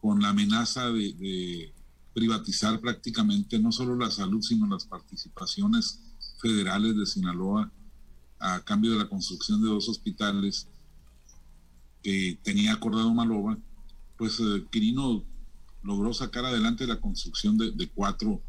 con 0.00 0.20
la 0.20 0.30
amenaza 0.30 0.90
de, 0.90 1.72
privatizar 2.12 2.78
prácticamente 2.78 3.58
no 3.58 3.72
solo 3.72 3.96
la 3.96 4.10
salud, 4.10 4.42
sino 4.42 4.66
las 4.66 4.84
participaciones 4.84 6.00
federales 6.42 6.94
de 6.94 7.06
Sinaloa 7.06 7.72
a 8.38 8.60
cambio 8.60 8.92
de 8.92 8.98
la 8.98 9.08
construcción 9.08 9.62
de 9.62 9.68
dos 9.68 9.88
hospitales 9.88 10.68
que 12.02 12.38
tenía 12.42 12.72
acordado 12.72 13.12
Maloba, 13.14 13.58
pues 14.16 14.38
eh, 14.40 14.64
Quirino 14.70 15.24
logró 15.82 16.12
sacar 16.14 16.44
adelante 16.44 16.86
la 16.86 17.00
construcción 17.00 17.56
de, 17.56 17.88
cuatro 17.94 18.40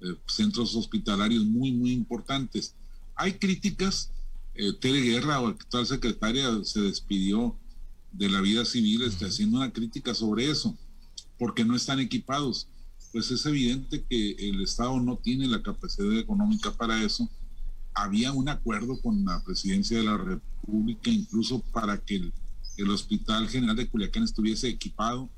eh, 0.00 0.14
centros 0.26 0.74
hospitalarios 0.74 1.44
muy, 1.44 1.72
muy 1.72 1.92
importantes. 1.92 2.74
Hay 3.14 3.34
críticas, 3.34 4.10
eh, 4.54 4.72
Tere 4.80 5.00
Guerra, 5.00 5.40
o 5.40 5.48
actual 5.48 5.86
secretaria, 5.86 6.62
se 6.64 6.80
despidió 6.80 7.56
de 8.12 8.28
la 8.28 8.40
vida 8.40 8.64
civil 8.64 9.02
está 9.02 9.26
haciendo 9.26 9.56
una 9.56 9.72
crítica 9.72 10.14
sobre 10.14 10.48
eso, 10.48 10.76
porque 11.38 11.64
no 11.64 11.74
están 11.74 12.00
equipados. 12.00 12.68
Pues 13.12 13.30
es 13.30 13.44
evidente 13.46 14.04
que 14.08 14.32
el 14.32 14.62
Estado 14.62 15.00
no 15.00 15.16
tiene 15.16 15.46
la 15.46 15.62
capacidad 15.62 16.16
económica 16.16 16.72
para 16.72 17.02
eso. 17.02 17.28
Había 17.92 18.32
un 18.32 18.48
acuerdo 18.48 19.00
con 19.00 19.24
la 19.24 19.42
presidencia 19.44 19.98
de 19.98 20.04
la 20.04 20.16
República, 20.16 21.10
incluso 21.10 21.60
para 21.72 21.98
que 21.98 22.16
el, 22.16 22.32
el 22.76 22.90
Hospital 22.90 23.48
General 23.48 23.76
de 23.76 23.88
Culiacán 23.88 24.24
estuviese 24.24 24.68
equipado 24.68 25.30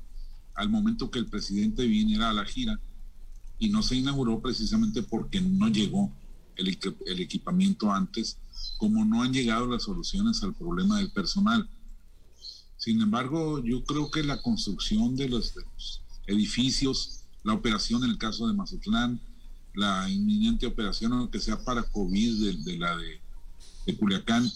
al 0.55 0.69
momento 0.69 1.11
que 1.11 1.19
el 1.19 1.27
presidente 1.27 1.85
viniera 1.85 2.29
a 2.29 2.33
la 2.33 2.45
gira 2.45 2.79
y 3.59 3.69
no 3.69 3.81
se 3.83 3.95
inauguró 3.95 4.39
precisamente 4.41 5.03
porque 5.03 5.41
no 5.41 5.67
llegó 5.67 6.11
el, 6.55 7.19
equipamiento 7.19 7.91
antes, 7.91 8.37
como 8.77 9.05
no 9.05 9.21
han 9.21 9.33
llegado 9.33 9.67
las 9.67 9.83
soluciones 9.83 10.41
al 10.43 10.55
problema 10.55 10.97
del 10.97 11.11
personal. 11.11 11.69
Sin 12.77 13.01
embargo, 13.01 13.63
yo 13.63 13.83
creo 13.83 14.09
que 14.09 14.23
la 14.23 14.41
construcción 14.41 15.15
de 15.15 15.29
los, 15.29 15.53
edificios, 16.25 17.21
la 17.43 17.53
operación 17.53 18.03
en 18.03 18.11
el 18.11 18.17
caso 18.17 18.47
de 18.47 18.53
Mazatlán, 18.53 19.21
la 19.75 20.09
inminente 20.09 20.65
operación, 20.65 21.13
aunque 21.13 21.39
sea 21.39 21.63
para 21.63 21.83
COVID 21.83 22.63
de, 22.65 22.77
la 22.77 22.97
de, 22.97 23.21
de, 23.85 23.97
Culiacán, 23.97 24.49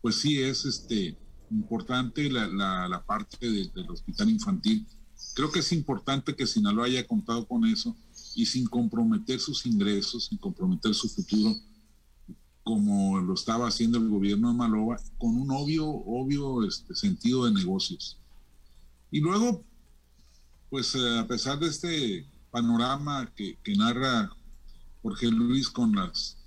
pues 0.00 0.16
sí 0.16 0.40
es 0.40 0.64
este, 0.64 1.16
importante 1.50 2.30
la, 2.30 2.46
la, 2.88 3.02
parte 3.04 3.48
del 3.48 3.90
hospital 3.90 4.30
infantil. 4.30 4.86
Creo 5.34 5.50
que 5.50 5.60
es 5.60 5.72
importante 5.72 6.34
que 6.34 6.46
Sinaloa 6.46 6.86
haya 6.86 7.06
contado 7.06 7.46
con 7.46 7.64
eso 7.64 7.96
y 8.34 8.46
sin 8.46 8.66
comprometer 8.66 9.40
sus 9.40 9.66
ingresos, 9.66 10.26
sin 10.26 10.38
comprometer 10.38 10.94
su 10.94 11.08
futuro, 11.08 11.54
como 12.62 13.18
lo 13.18 13.34
estaba 13.34 13.68
haciendo 13.68 13.98
el 13.98 14.08
gobierno 14.08 14.48
de 14.48 14.54
Maloba, 14.54 15.00
con 15.18 15.36
un 15.36 15.50
obvio, 15.50 15.86
obvio 15.86 16.64
este, 16.64 16.94
sentido 16.94 17.44
de 17.44 17.52
negocios. 17.52 18.18
Y 19.10 19.20
luego, 19.20 19.64
pues 20.70 20.94
eh, 20.94 21.18
a 21.18 21.26
pesar 21.26 21.58
de 21.58 21.68
este 21.68 22.26
panorama 22.50 23.30
que, 23.34 23.58
que 23.62 23.74
narra 23.74 24.30
Jorge 25.02 25.28
Luis 25.28 25.68
con 25.68 25.94
las 25.94 26.37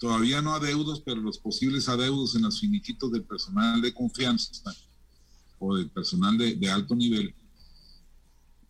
todavía 0.00 0.42
no 0.42 0.54
adeudos, 0.54 1.00
pero 1.04 1.20
los 1.20 1.38
posibles 1.38 1.88
adeudos 1.88 2.34
en 2.34 2.42
los 2.42 2.58
finiquitos 2.58 3.12
del 3.12 3.22
personal 3.22 3.80
de 3.80 3.94
confianza 3.94 4.74
o 5.60 5.76
del 5.76 5.88
personal 5.90 6.36
de, 6.36 6.70
alto 6.70 6.96
nivel, 6.96 7.32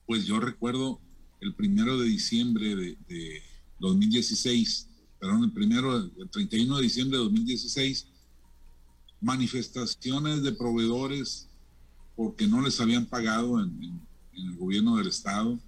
pues 0.07 0.27
yo 0.27 0.41
recuerdo 0.41 1.01
el 1.41 1.55
primero 1.55 1.99
de 1.99 2.07
diciembre 2.07 2.77
de, 2.77 2.99
de 3.09 3.43
2016 3.79 4.89
perdón, 5.21 5.45
el 5.45 5.53
primero, 5.53 5.97
el 5.97 6.31
31 6.31 6.77
de 6.79 6.83
diciembre 6.83 7.19
de 7.19 7.25
2016, 7.25 8.07
manifestaciones 9.21 10.43
de 10.43 10.53
proveedores 10.53 11.47
porque 12.17 12.47
no 12.47 12.63
les 12.63 12.81
habían 12.81 13.05
pagado 13.05 13.63
en, 13.63 14.01
el 14.33 14.57
gobierno 14.57 14.97
del 14.97 15.09
estado, 15.09 15.59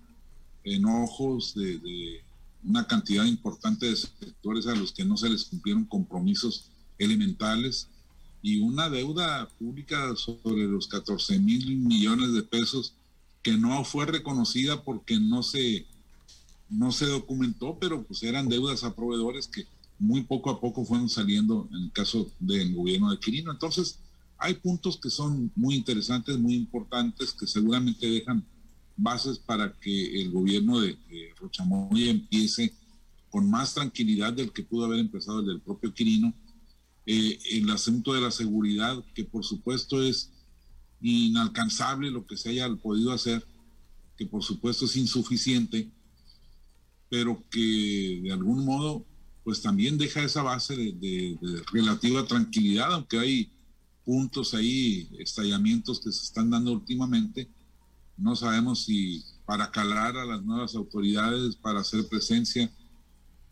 enojos 0.65 1.55
de, 1.55 2.25
una 2.65 2.87
cantidad 2.87 3.25
importante 3.25 3.87
de 3.87 3.97
sectores 3.97 4.67
a 4.67 4.75
los 4.75 4.93
que 4.93 5.05
no 5.05 5.17
se 5.17 5.29
les 5.29 5.45
cumplieron 5.45 5.85
compromisos 5.85 6.71
elementales 6.99 7.89
y 8.43 8.61
una 8.61 8.89
deuda 8.89 9.49
pública 9.59 10.15
sobre 10.17 10.65
los 10.65 10.87
14 10.89 11.39
mil 11.39 11.77
millones 11.79 12.33
de 12.33 12.43
pesos 12.43 12.95
que 13.43 13.57
no 13.57 13.85
fue 13.85 14.07
reconocida 14.07 14.83
porque 14.83 15.19
no 15.19 15.43
se 15.43 15.87
no 16.69 16.91
se 16.91 17.07
documentó, 17.07 17.77
pero 17.79 18.03
pues 18.03 18.23
eran 18.23 18.49
deudas 18.49 18.83
a 18.83 18.95
proveedores 18.95 19.47
que 19.47 19.67
muy 19.99 20.23
poco 20.23 20.51
a 20.51 20.59
poco 20.59 20.85
fueron 20.85 21.09
saliendo 21.09 21.69
en 21.71 21.85
el 21.85 21.93
caso 21.93 22.31
del 22.41 22.75
gobierno 22.75 23.11
de 23.11 23.19
Quirino. 23.19 23.53
Entonces, 23.53 23.99
hay 24.39 24.55
puntos 24.55 24.97
que 24.97 25.11
son 25.11 25.53
muy 25.55 25.75
interesantes, 25.75 26.39
muy 26.39 26.55
importantes, 26.55 27.33
que 27.33 27.47
seguramente 27.47 28.07
dejan 28.07 28.43
bases 29.03 29.39
para 29.39 29.73
que 29.79 30.23
el 30.23 30.31
gobierno 30.31 30.81
de, 30.81 30.97
Rochamoya 31.37 32.11
empiece 32.11 32.75
con 33.31 33.51
más 33.51 33.75
tranquilidad 33.75 34.33
del 34.33 34.53
que 34.53 34.63
pudo 34.63 34.85
haber 34.85 35.01
empezado 35.01 35.41
el 35.41 35.47
del 35.47 35.61
propio 35.61 35.93
Quirino. 35.93 36.35
Eh, 37.07 37.39
el 37.53 37.71
asunto 37.71 38.13
de 38.15 38.21
la 38.21 38.31
seguridad, 38.31 39.03
que 39.15 39.25
por 39.25 39.45
supuesto 39.45 40.03
es 40.03 40.31
inalcanzable 41.01 42.11
lo 42.11 42.27
que 42.27 42.37
se 42.37 42.51
haya 42.51 42.73
podido 42.77 43.13
hacer, 43.13 43.45
que 44.17 44.27
por 44.27 44.43
supuesto 44.43 44.85
es 44.85 44.97
insuficiente, 44.97 45.91
pero 47.09 47.43
que 47.51 48.21
de 48.23 48.33
algún 48.33 48.65
modo 48.65 49.05
pues 49.45 49.61
también 49.61 49.99
deja 49.99 50.23
esa 50.23 50.43
base 50.43 50.77
de, 50.77 51.37
relativa 51.73 52.25
tranquilidad, 52.27 52.93
aunque 52.93 53.19
hay 53.19 53.53
puntos 54.05 54.55
ahí, 54.55 55.09
estallamientos 55.19 56.01
que 56.01 56.13
se 56.13 56.23
están 56.25 56.51
dando 56.51 56.73
últimamente. 56.73 57.49
No 58.17 58.37
sabemos 58.37 58.85
si 58.85 59.25
para 59.45 59.71
calar 59.71 60.17
a 60.17 60.25
las 60.25 60.43
nuevas 60.43 60.75
autoridades, 60.75 61.57
para 61.57 61.81
hacer 61.81 62.09
presencia, 62.09 62.71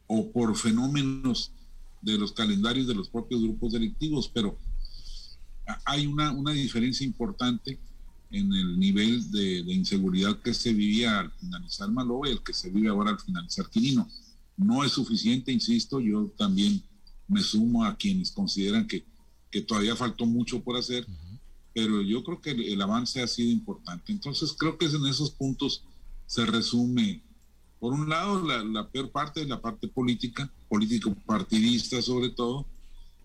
o 0.06 0.30
por 0.32 0.56
fenómenos 0.56 1.52
de 2.02 2.18
los 2.18 2.32
calendarios 2.32 2.86
de 2.86 2.94
los 2.94 3.08
propios 3.08 3.42
grupos 3.42 3.72
delictivos, 3.72 4.28
pero 4.32 4.58
hay 5.84 6.06
una, 6.06 6.32
una 6.32 6.52
diferencia 6.52 7.06
importante 7.06 7.78
en 8.30 8.52
el 8.52 8.78
nivel 8.78 9.30
de, 9.30 9.60
inseguridad 9.72 10.40
que 10.40 10.54
se 10.54 10.72
vivía 10.72 11.20
al 11.20 11.32
finalizar 11.32 11.90
Malo 11.90 12.22
y 12.24 12.30
el 12.30 12.42
que 12.42 12.52
se 12.52 12.70
vive 12.70 12.88
ahora 12.88 13.10
al 13.10 13.20
finalizar 13.20 13.68
Quirino. 13.68 14.08
No 14.56 14.84
es 14.84 14.92
suficiente, 14.92 15.52
insisto, 15.52 16.00
yo 16.00 16.32
también 16.36 16.82
me 17.26 17.42
sumo 17.42 17.84
a 17.84 17.96
quienes 17.96 18.30
consideran 18.30 18.86
que, 18.86 19.04
que 19.50 19.62
todavía 19.62 19.96
faltó 19.96 20.26
mucho 20.26 20.62
por 20.62 20.76
hacer, 20.76 21.06
pero 21.74 22.02
yo 22.02 22.24
creo 22.24 22.40
que 22.40 22.50
el, 22.50 22.80
avance 22.82 23.22
ha 23.22 23.26
sido 23.26 23.50
importante. 23.50 24.12
Entonces 24.12 24.54
creo 24.58 24.76
que 24.76 24.86
en 24.86 25.06
esos 25.06 25.30
puntos 25.30 25.84
se 26.26 26.44
resume, 26.46 27.22
por 27.78 27.92
un 27.92 28.08
lado, 28.08 28.46
la, 28.46 28.88
peor 28.88 29.10
parte, 29.10 29.44
la 29.46 29.60
parte 29.60 29.88
política, 29.88 30.50
político-partidista 30.68 32.02
sobre 32.02 32.30
todo, 32.30 32.66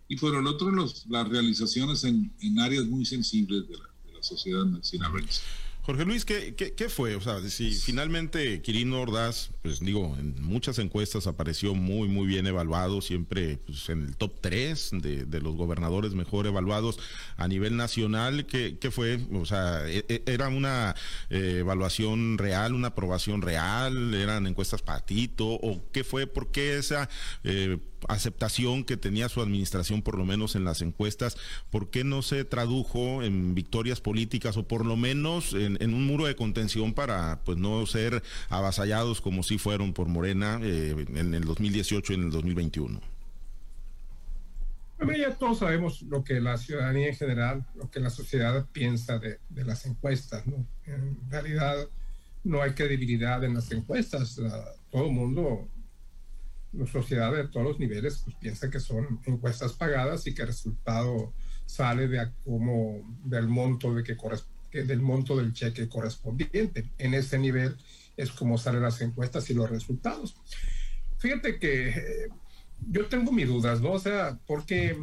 y 0.07 0.17
por 0.17 0.35
el 0.35 0.45
otro, 0.45 0.69
los, 0.71 1.05
las 1.07 1.27
realizaciones 1.27 2.03
en, 2.03 2.31
en 2.39 2.59
áreas 2.59 2.85
muy 2.85 3.05
sensibles 3.05 3.67
de 3.67 3.77
la, 3.77 3.89
sociedad 4.21 4.65
sinaloense. 4.81 5.41
Jorge 5.86 6.04
Luis, 6.04 6.25
¿qué, 6.25 6.56
¿qué, 6.56 6.89
fue? 6.89 7.15
O 7.15 7.22
sea, 7.22 7.39
si 7.42 7.72
finalmente 7.72 8.60
Quirino 8.63 9.01
Ordaz, 9.01 9.51
pues 9.62 9.82
digo, 9.82 10.18
en 10.18 10.44
muchas 10.44 10.80
encuestas 10.80 11.27
apareció 11.27 11.75
muy, 11.75 12.08
muy 12.08 12.25
bien 12.25 12.48
evaluado, 12.48 13.01
siempre 13.01 13.58
pues, 13.58 13.88
en 13.89 14.01
el 14.01 14.15
top 14.18 14.34
3 14.42 14.89
de, 14.94 15.42
los 15.42 15.56
gobernadores 15.56 16.15
mejor 16.15 16.48
evaluados 16.48 16.98
a 17.38 17.48
nivel 17.48 17.77
nacional, 17.77 18.48
¿qué, 18.48 18.80
qué 18.80 18.89
fue? 18.89 19.20
O 19.34 19.46
sea, 19.46 19.88
e, 19.88 20.04
e, 20.10 20.24
¿era 20.25 20.48
una 20.48 20.96
eh, 21.30 21.58
evaluación 21.60 22.39
real, 22.39 22.74
una 22.74 22.88
aprobación 22.88 23.44
real? 23.44 24.15
¿Eran 24.15 24.48
encuestas 24.48 24.82
patito? 24.82 25.46
¿O 25.46 25.84
qué 25.92 26.04
fue? 26.04 26.25
¿Por 26.25 26.50
qué 26.51 26.80
esa... 26.80 27.10
Eh, 27.44 27.77
aceptación 28.07 28.83
que 28.83 28.97
tenía 28.97 29.29
su 29.29 29.41
administración, 29.41 30.01
por 30.01 30.17
lo 30.17 30.25
menos 30.25 30.55
en 30.55 30.63
las 30.63 30.81
encuestas, 30.81 31.38
¿por 31.69 31.89
qué 31.89 32.03
no 32.03 32.21
se 32.21 32.45
tradujo 32.45 33.24
en 33.24 33.55
victorias 33.55 34.01
políticas 34.01 34.57
o 34.57 34.67
por 34.67 34.85
lo 34.85 34.95
menos 34.95 35.53
en, 35.53 35.93
un 35.93 36.05
muro 36.05 36.25
de 36.25 36.35
contención 36.35 36.93
para 36.93 37.41
pues 37.43 37.57
no 37.57 37.85
ser 37.85 38.24
avasallados 38.50 39.21
como 39.21 39.43
si 39.43 39.57
fueron 39.57 39.93
por 39.93 40.07
Morena 40.07 40.59
eh, 40.62 41.05
en 41.15 41.33
el 41.33 41.43
2018 41.43 42.13
y 42.13 42.15
en 42.15 42.24
el 42.24 42.31
2021? 42.31 43.15
ya 45.17 45.35
todos 45.35 45.59
sabemos 45.59 46.01
lo 46.03 46.24
que 46.24 46.39
la 46.39 46.57
ciudadanía 46.57 47.09
en 47.09 47.15
general, 47.15 47.65
lo 47.75 47.89
que 47.91 48.00
la 48.00 48.09
sociedad 48.09 48.65
piensa 48.71 49.19
de, 49.19 49.39
las 49.50 49.85
encuestas. 49.85 50.43
En 50.85 51.17
realidad 51.29 51.75
no 52.43 52.62
hay 52.62 52.71
credibilidad 52.71 53.43
en 53.43 53.55
las 53.55 53.71
encuestas. 53.71 54.39
todo 54.91 55.05
el 55.05 55.12
mundo 55.12 55.67
sociedad 56.91 57.34
de 57.34 57.48
todos 57.48 57.65
los 57.65 57.79
niveles 57.79 58.22
pues, 58.24 58.36
piensa 58.38 58.70
que 58.70 58.79
son 58.79 59.20
encuestas 59.25 59.74
pagadas 59.74 60.27
y 60.27 60.34
que 60.34 60.41
el 60.41 60.50
resultado 60.50 61.34
sale 61.65 62.08
de 62.08 62.32
como 62.44 63.01
del 63.24 63.48
monto 63.48 63.94
de 63.94 64.03
que, 64.03 64.84
del 64.84 65.01
monto 65.01 65.38
del 65.38 65.53
cheque 65.53 65.88
correspondiente. 65.89 66.91
En 66.98 67.13
ese 67.13 67.39
nivel 67.39 67.75
es 68.17 68.32
como 68.32 68.58
salen 68.58 68.84
las 68.84 69.01
encuestas 69.01 69.50
y 69.50 69.53
los 69.53 69.70
resultados. 69.70 70.36
Fíjate 71.17 71.60
que 71.60 71.89
eh, 71.89 72.29
yo 72.89 73.08
tengo 73.08 73.32
mis 73.32 73.48
dudas, 73.48 73.82
¿no? 73.82 73.94
O 73.94 74.00
sea, 74.00 74.39
porque 74.46 74.98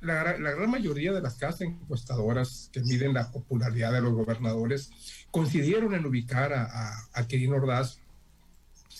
la, 0.00 0.38
la, 0.38 0.50
gran 0.52 0.70
mayoría 0.70 1.12
de 1.12 1.20
las 1.20 1.34
casas 1.34 1.62
encuestadoras 1.62 2.70
que 2.72 2.80
miden 2.80 3.14
la 3.14 3.30
popularidad 3.30 3.92
de 3.92 4.00
los 4.00 4.12
gobernadores 4.12 4.90
coincidieron 5.30 5.94
en 5.94 6.06
ubicar 6.06 6.52
a, 6.52 6.64
a, 6.64 7.08
a 7.12 7.26
Quirino 7.26 7.56
Ordaz 7.56 8.01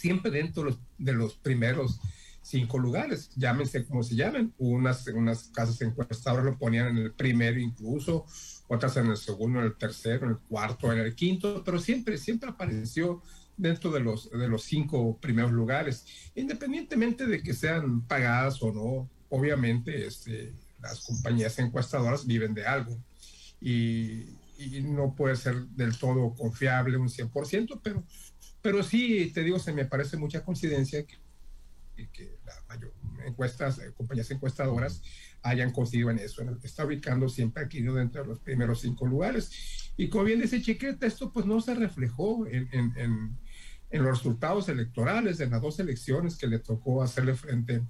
siempre 0.03 0.33
dentro 0.33 0.77
de 0.99 1.13
los, 1.13 1.35
primeros 1.35 2.01
cinco 2.43 2.77
lugares, 2.77 3.31
llámense 3.37 3.85
como 3.85 4.03
se 4.03 4.17
llamen. 4.17 4.53
Unas, 4.59 5.07
unas 5.07 5.45
casas 5.55 5.81
encuestadoras 5.81 6.45
lo 6.45 6.59
ponían 6.59 6.89
en 6.89 6.97
el 6.99 7.13
primero 7.13 7.61
incluso, 7.61 8.27
otras 8.67 8.97
en 8.97 9.07
el 9.07 9.17
segundo, 9.17 9.61
en 9.61 9.67
el 9.67 9.77
tercero, 9.77 10.27
en 10.27 10.33
el 10.33 10.39
cuarto, 10.39 10.93
en 10.93 10.99
el 10.99 11.15
quinto, 11.15 11.63
pero 11.65 11.79
siempre, 11.79 12.19
siempre 12.19 12.51
apareció 12.51 13.23
dentro 13.57 13.93
de 13.93 14.01
los, 14.01 14.29
de 14.29 14.49
los 14.49 14.65
cinco 14.65 15.17
primeros 15.21 15.53
lugares, 15.53 16.05
independientemente 16.35 17.25
de 17.29 17.41
que 17.41 17.55
sean 17.55 18.01
pagadas 18.03 18.61
o 18.61 18.73
no. 18.73 19.09
Obviamente, 19.29 20.05
este, 20.05 20.53
las 20.83 21.01
compañías 21.05 21.57
encuestadoras 21.61 22.27
viven 22.27 22.55
de 22.55 22.67
algo 22.67 22.99
y, 23.61 24.25
y 24.59 24.83
no 24.83 25.15
puede 25.15 25.37
ser 25.37 25.65
del 25.69 25.97
todo 25.97 26.35
confiable 26.35 26.97
un 26.97 27.09
100%, 27.09 27.81
pero 27.85 28.03
pero 28.63 28.83
sí, 28.83 29.31
te 29.35 29.43
digo, 29.43 29.59
se 29.59 29.73
me 29.73 29.85
parece 29.85 30.17
mucha 30.17 30.45
coincidencia 30.45 31.05
que, 31.05 31.19
que 32.11 32.39
la 32.47 32.55
mayor 32.69 32.93
encuestas, 33.27 33.79
eh, 33.79 33.93
compañías 33.95 34.31
encuestadoras 34.31 35.03
hayan 35.43 35.73
conseguido 35.73 36.11
en 36.11 36.19
eso. 36.19 36.43
Está 36.63 36.85
ubicando 36.85 37.29
siempre 37.29 37.65
aquí 37.65 37.81
dentro 37.81 38.23
de 38.23 38.29
los 38.29 38.41
primeros 38.41 38.81
cinco 38.81 39.07
lugares. 39.07 39.93
Y 39.97 40.09
como 40.09 40.25
bien 40.25 40.41
dice 40.41 40.63
Chiquete, 40.63 41.07
esto 41.07 41.33
pues 41.33 41.47
no 41.47 41.61
se 41.61 41.75
reflejó 41.75 42.47
en, 42.47 42.69
en, 42.73 43.39
en, 43.91 44.03
los 44.03 44.19
resultados 44.19 44.69
electorales 44.69 45.39
de 45.39 45.49
las 45.49 45.61
dos 45.61 45.79
elecciones 45.81 46.37
que 46.37 46.47
le 46.47 46.59
tocó 46.59 47.03
hacerle 47.03 47.35
frente 47.35 47.83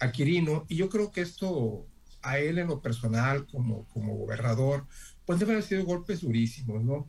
a 0.00 0.10
Quirino, 0.10 0.64
y 0.68 0.76
yo 0.76 0.88
creo 0.88 1.10
que 1.10 1.20
esto 1.20 1.86
a 2.22 2.38
él 2.38 2.58
en 2.58 2.68
lo 2.68 2.80
personal 2.80 3.46
como, 3.46 3.86
como 3.88 4.16
gobernador, 4.16 4.86
pues 5.24 5.38
debe 5.38 5.52
haber 5.52 5.64
sido 5.64 5.84
golpes 5.84 6.20
durísimos, 6.22 6.82
¿no? 6.82 7.08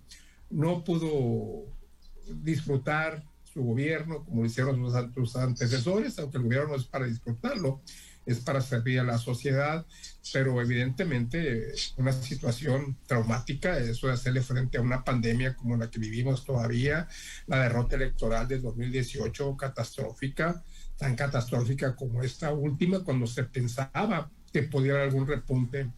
No 0.49 0.83
pudo 0.83 1.65
disfrutar 2.43 3.23
su 3.43 3.63
gobierno 3.63 4.23
como 4.23 4.41
lo 4.41 4.47
hicieron 4.47 5.13
sus, 5.13 5.35
antecesores, 5.35 6.19
aunque 6.19 6.37
el 6.37 6.43
gobierno 6.43 6.69
no 6.69 6.75
es 6.75 6.85
para 6.85 7.05
disfrutarlo, 7.05 7.81
es 8.25 8.39
para 8.39 8.61
servir 8.61 8.99
a 8.99 9.03
la 9.03 9.17
sociedad, 9.17 9.85
pero 10.31 10.61
evidentemente 10.61 11.73
una 11.97 12.13
situación 12.13 12.97
traumática, 13.07 13.77
eso 13.79 14.07
de 14.07 14.13
hacerle 14.13 14.41
frente 14.41 14.77
a 14.77 14.81
una 14.81 15.03
pandemia 15.03 15.55
como 15.55 15.77
la 15.77 15.89
que 15.89 15.99
vivimos 15.99 16.45
todavía, 16.45 17.07
la 17.47 17.63
derrota 17.63 17.95
electoral 17.95 18.47
de 18.47 18.59
2018 18.59 19.57
catastrófica, 19.57 20.63
tan 20.97 21.15
catastrófica 21.15 21.95
como 21.95 22.21
esta 22.21 22.53
última, 22.53 23.03
cuando 23.03 23.25
se 23.25 23.45
pensaba 23.45 24.29
que 24.53 24.63
podía 24.63 24.91
haber 24.93 25.05
algún 25.05 25.27
repunte 25.27 25.89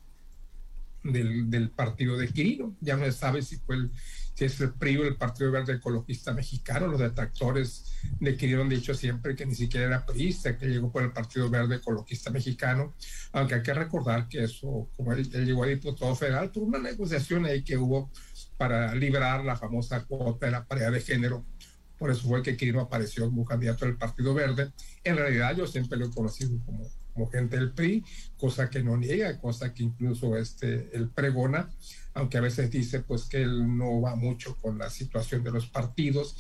del, 1.04 1.72
partido 1.72 2.18
de 2.18 2.28
Quirino. 2.28 2.76
Ya 2.82 2.96
no 2.96 3.06
se 3.06 3.12
sabe 3.12 3.42
si 3.42 3.58
fue 3.58 3.90
si 4.34 4.46
es 4.46 4.62
el 4.62 4.74
PRI 4.74 4.98
o 4.98 5.04
el 5.04 5.18
Partido 5.18 5.52
Verde 5.52 5.74
Ecologista 5.74 6.34
Mexicano. 6.34 6.88
Los 6.88 7.00
detractores 7.00 7.92
de 8.20 8.36
Quirino 8.36 8.62
han 8.62 8.70
dicho 8.70 8.94
siempre 8.94 9.36
que 9.36 9.46
ni 9.46 9.56
siquiera 9.56 9.88
era 9.88 10.06
priista, 10.06 10.58
que 10.58 10.68
llegó 10.68 10.92
por 10.92 11.04
el 11.04 11.12
Partido 11.12 11.50
Verde 11.50 11.76
Ecologista 11.76 12.32
Mexicano, 12.32 12.96
aunque 13.34 13.56
hay 13.56 13.64
que 13.64 13.74
recordar 13.74 14.28
que 14.28 14.44
eso, 14.44 14.90
como 14.96 15.14
él, 15.14 15.30
llegó 15.30 15.64
a 15.64 15.68
diputado 15.68 16.16
federal 16.16 16.52
por 16.52 16.64
una 16.64 16.80
negociación 16.80 17.46
ahí 17.46 17.64
que 17.64 17.78
hubo 17.78 18.12
para 18.58 18.96
librar 18.96 19.44
la 19.44 19.56
famosa 19.56 20.06
cuota 20.06 20.46
de 20.46 20.52
la 20.52 20.66
paridad 20.66 20.92
de 20.92 21.02
género 21.02 21.46
por 22.02 22.10
eso 22.10 22.28
fue 22.28 22.42
que 22.42 22.58
Quirino 22.58 22.82
apareció 22.82 23.26
como 23.26 23.46
candidato 23.46 23.86
del 23.86 23.96
Partido 23.96 24.34
Verde. 24.34 24.72
En 25.04 25.18
realidad 25.18 25.56
yo 25.56 25.68
siempre 25.68 26.00
lo 26.00 26.08
he 26.08 26.10
conocido 26.10 26.58
como 26.66 26.90
como 27.14 27.30
gente 27.30 27.58
del 27.58 27.74
PRI, 27.74 28.04
cosa 28.38 28.70
que 28.70 28.84
no 28.84 28.98
niega, 28.98 29.40
cosa 29.40 29.74
que 29.74 29.84
incluso 29.84 30.38
este, 30.38 30.90
él 30.96 31.10
pregona, 31.10 31.70
aunque 32.14 32.38
a 32.38 32.42
veces 32.42 32.72
dice 32.72 33.02
pues 33.02 33.26
que 33.26 33.42
él 33.42 33.78
no 33.78 34.02
va 34.02 34.16
mucho 34.16 34.58
con 34.58 34.78
la 34.78 34.90
situación 34.90 35.44
de 35.44 35.52
los 35.52 35.68
partidos. 35.68 36.36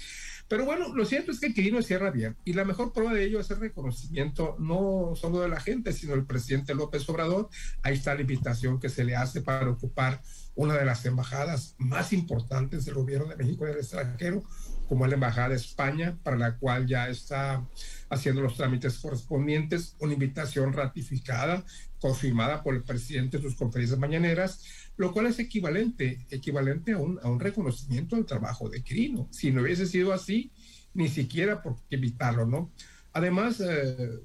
Pero 0.51 0.65
bueno, 0.65 0.93
lo 0.93 1.05
cierto 1.05 1.31
es 1.31 1.39
que 1.39 1.53
Quirino 1.53 1.81
cierra 1.81 2.11
bien 2.11 2.35
y 2.43 2.51
la 2.51 2.65
mejor 2.65 2.91
prueba 2.91 3.13
de 3.13 3.23
ello 3.23 3.39
es 3.39 3.49
el 3.51 3.61
reconocimiento 3.61 4.57
no 4.59 5.13
solo 5.15 5.39
de 5.39 5.47
la 5.47 5.61
gente, 5.61 5.93
sino 5.93 6.11
del 6.11 6.25
presidente 6.25 6.75
López 6.75 7.07
Obrador. 7.07 7.47
Ahí 7.83 7.93
está 7.93 8.15
la 8.15 8.19
invitación 8.19 8.77
que 8.77 8.89
se 8.89 9.05
le 9.05 9.15
hace 9.15 9.39
para 9.39 9.69
ocupar 9.69 10.21
una 10.55 10.75
de 10.75 10.83
las 10.83 11.05
embajadas 11.05 11.75
más 11.77 12.11
importantes 12.11 12.83
del 12.83 12.95
gobierno 12.95 13.27
de 13.27 13.37
México 13.37 13.65
en 13.65 13.71
el 13.71 13.79
extranjero, 13.79 14.43
como 14.89 15.05
es 15.05 15.11
la 15.11 15.15
Embajada 15.15 15.47
de 15.47 15.55
España, 15.55 16.19
para 16.21 16.35
la 16.35 16.57
cual 16.57 16.85
ya 16.85 17.07
está 17.07 17.65
haciendo 18.09 18.41
los 18.41 18.57
trámites 18.57 18.99
correspondientes, 18.99 19.95
una 19.99 20.11
invitación 20.11 20.73
ratificada, 20.73 21.63
confirmada 22.01 22.63
por 22.63 22.75
el 22.75 22.83
presidente 22.83 23.37
en 23.37 23.43
sus 23.43 23.55
conferencias 23.55 23.99
mañaneras, 23.99 24.63
lo 24.97 25.13
cual 25.13 25.27
es 25.27 25.37
equivalente, 25.37 26.25
equivalente 26.31 26.93
a 26.93 26.97
un, 26.97 27.19
a 27.21 27.29
un 27.29 27.39
reconocimiento 27.39 28.15
del 28.15 28.25
trabajo 28.25 28.69
de 28.69 28.81
Quirino. 28.81 29.29
Si 29.31 29.51
no 29.51 29.61
hubiese 29.61 29.85
sido 29.85 30.11
así, 30.11 30.51
ni 30.95 31.07
siquiera 31.09 31.61
por 31.61 31.75
qué 31.87 31.95
evitarlo, 31.97 32.47
¿no? 32.47 32.71
Además, 33.13 33.61
eh, 33.61 34.19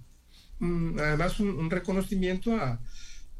mm, 0.58 0.98
además 0.98 1.38
un, 1.38 1.70
reconocimiento 1.70 2.56
a, 2.56 2.80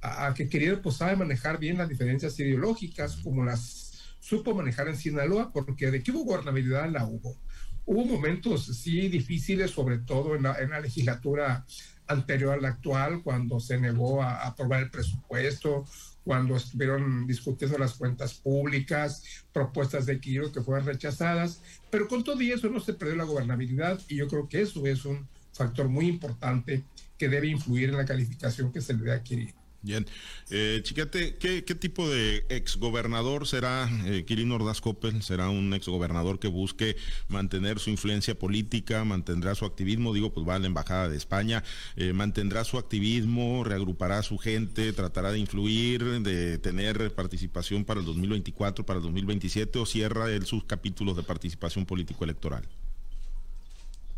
a, 0.02 0.34
que 0.34 0.48
Quirino 0.50 0.82
pues 0.82 0.96
sabe 0.96 1.16
manejar 1.16 1.58
bien 1.58 1.78
las 1.78 1.88
diferencias 1.88 2.38
ideológicas, 2.38 3.16
como 3.16 3.42
las 3.42 4.16
supo 4.20 4.54
manejar 4.54 4.88
en 4.88 4.98
Sinaloa, 4.98 5.50
porque 5.50 5.90
de 5.90 6.02
qué 6.02 6.10
hubo 6.10 6.24
gobernabilidad 6.24 6.90
la 6.90 7.06
hubo. 7.06 7.40
Hubo 7.86 8.04
momentos, 8.04 8.66
sí, 8.66 9.08
difíciles, 9.08 9.70
sobre 9.70 9.98
todo 9.98 10.36
en 10.36 10.42
la, 10.42 10.58
en 10.58 10.70
la 10.70 10.80
legislatura 10.80 11.64
anterior 12.08 12.52
a 12.54 12.60
la 12.60 12.68
actual, 12.68 13.22
cuando 13.22 13.60
se 13.60 13.78
negó 13.78 14.22
a, 14.22 14.46
aprobar 14.46 14.82
el 14.82 14.90
presupuesto, 14.90 15.84
cuando 16.24 16.56
estuvieron 16.56 17.26
discutiendo 17.26 17.78
las 17.78 17.94
cuentas 17.94 18.34
públicas, 18.34 19.44
propuestas 19.52 20.06
de 20.06 20.20
Quiro 20.20 20.52
que 20.52 20.60
fueron 20.60 20.86
rechazadas, 20.86 21.62
pero 21.90 22.08
con 22.08 22.24
todo 22.24 22.40
y 22.42 22.50
eso 22.50 22.68
no 22.68 22.80
se 22.80 22.94
perdió 22.94 23.16
la 23.16 23.24
gobernabilidad 23.24 24.00
y 24.08 24.16
yo 24.16 24.28
creo 24.28 24.48
que 24.48 24.62
eso 24.62 24.86
es 24.86 25.04
un 25.04 25.28
factor 25.52 25.88
muy 25.88 26.06
importante 26.06 26.84
que 27.16 27.28
debe 27.28 27.48
influir 27.48 27.90
en 27.90 27.96
la 27.96 28.04
calificación 28.04 28.72
que 28.72 28.80
se 28.80 28.94
le 28.94 29.04
dé 29.04 29.12
a 29.12 29.22
Quirino. 29.22 29.55
Bien. 29.86 30.04
Eh, 30.50 30.80
Chiquete, 30.82 31.36
¿qué, 31.36 31.62
tipo 31.62 32.08
de 32.10 32.44
exgobernador 32.48 33.46
será 33.46 33.88
eh, 34.04 34.26
Ordaz 34.50 34.80
Coppel? 34.80 35.22
¿Será 35.22 35.48
un 35.48 35.72
exgobernador 35.74 36.40
que 36.40 36.48
busque 36.48 36.96
mantener 37.28 37.78
su 37.78 37.90
influencia 37.90 38.36
política, 38.36 39.04
mantendrá 39.04 39.54
su 39.54 39.64
activismo? 39.64 40.12
Digo, 40.12 40.32
pues 40.32 40.44
va 40.46 40.56
a 40.56 40.58
la 40.58 40.66
Embajada 40.66 41.08
de 41.08 41.16
España, 41.16 41.62
eh, 41.94 42.12
mantendrá 42.12 42.64
su 42.64 42.78
activismo, 42.78 43.62
reagrupará 43.62 44.18
a 44.18 44.22
su 44.24 44.38
gente, 44.38 44.92
tratará 44.92 45.30
de 45.30 45.38
influir, 45.38 46.20
de 46.22 46.58
tener 46.58 47.14
participación 47.14 47.84
para 47.84 48.00
el 48.00 48.06
2024, 48.06 48.84
para 48.84 48.96
el 48.98 49.04
2027 49.04 49.78
o 49.78 49.86
cierra 49.86 50.32
él 50.32 50.46
sus 50.46 50.64
capítulos 50.64 51.16
de 51.16 51.22
participación 51.22 51.86
político-electoral? 51.86 52.64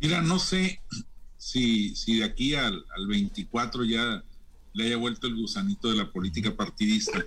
Mira, 0.00 0.22
no 0.22 0.38
sé 0.38 0.80
si, 1.36 1.94
si 1.94 2.20
de 2.20 2.24
aquí 2.24 2.54
al, 2.54 2.86
al 2.96 3.06
24 3.06 3.84
ya 3.84 4.24
le 4.78 4.84
haya 4.86 4.96
vuelto 4.96 5.26
el 5.26 5.34
gusanito 5.34 5.88
de 5.88 5.96
la 5.96 6.10
política 6.12 6.54
partidista. 6.54 7.24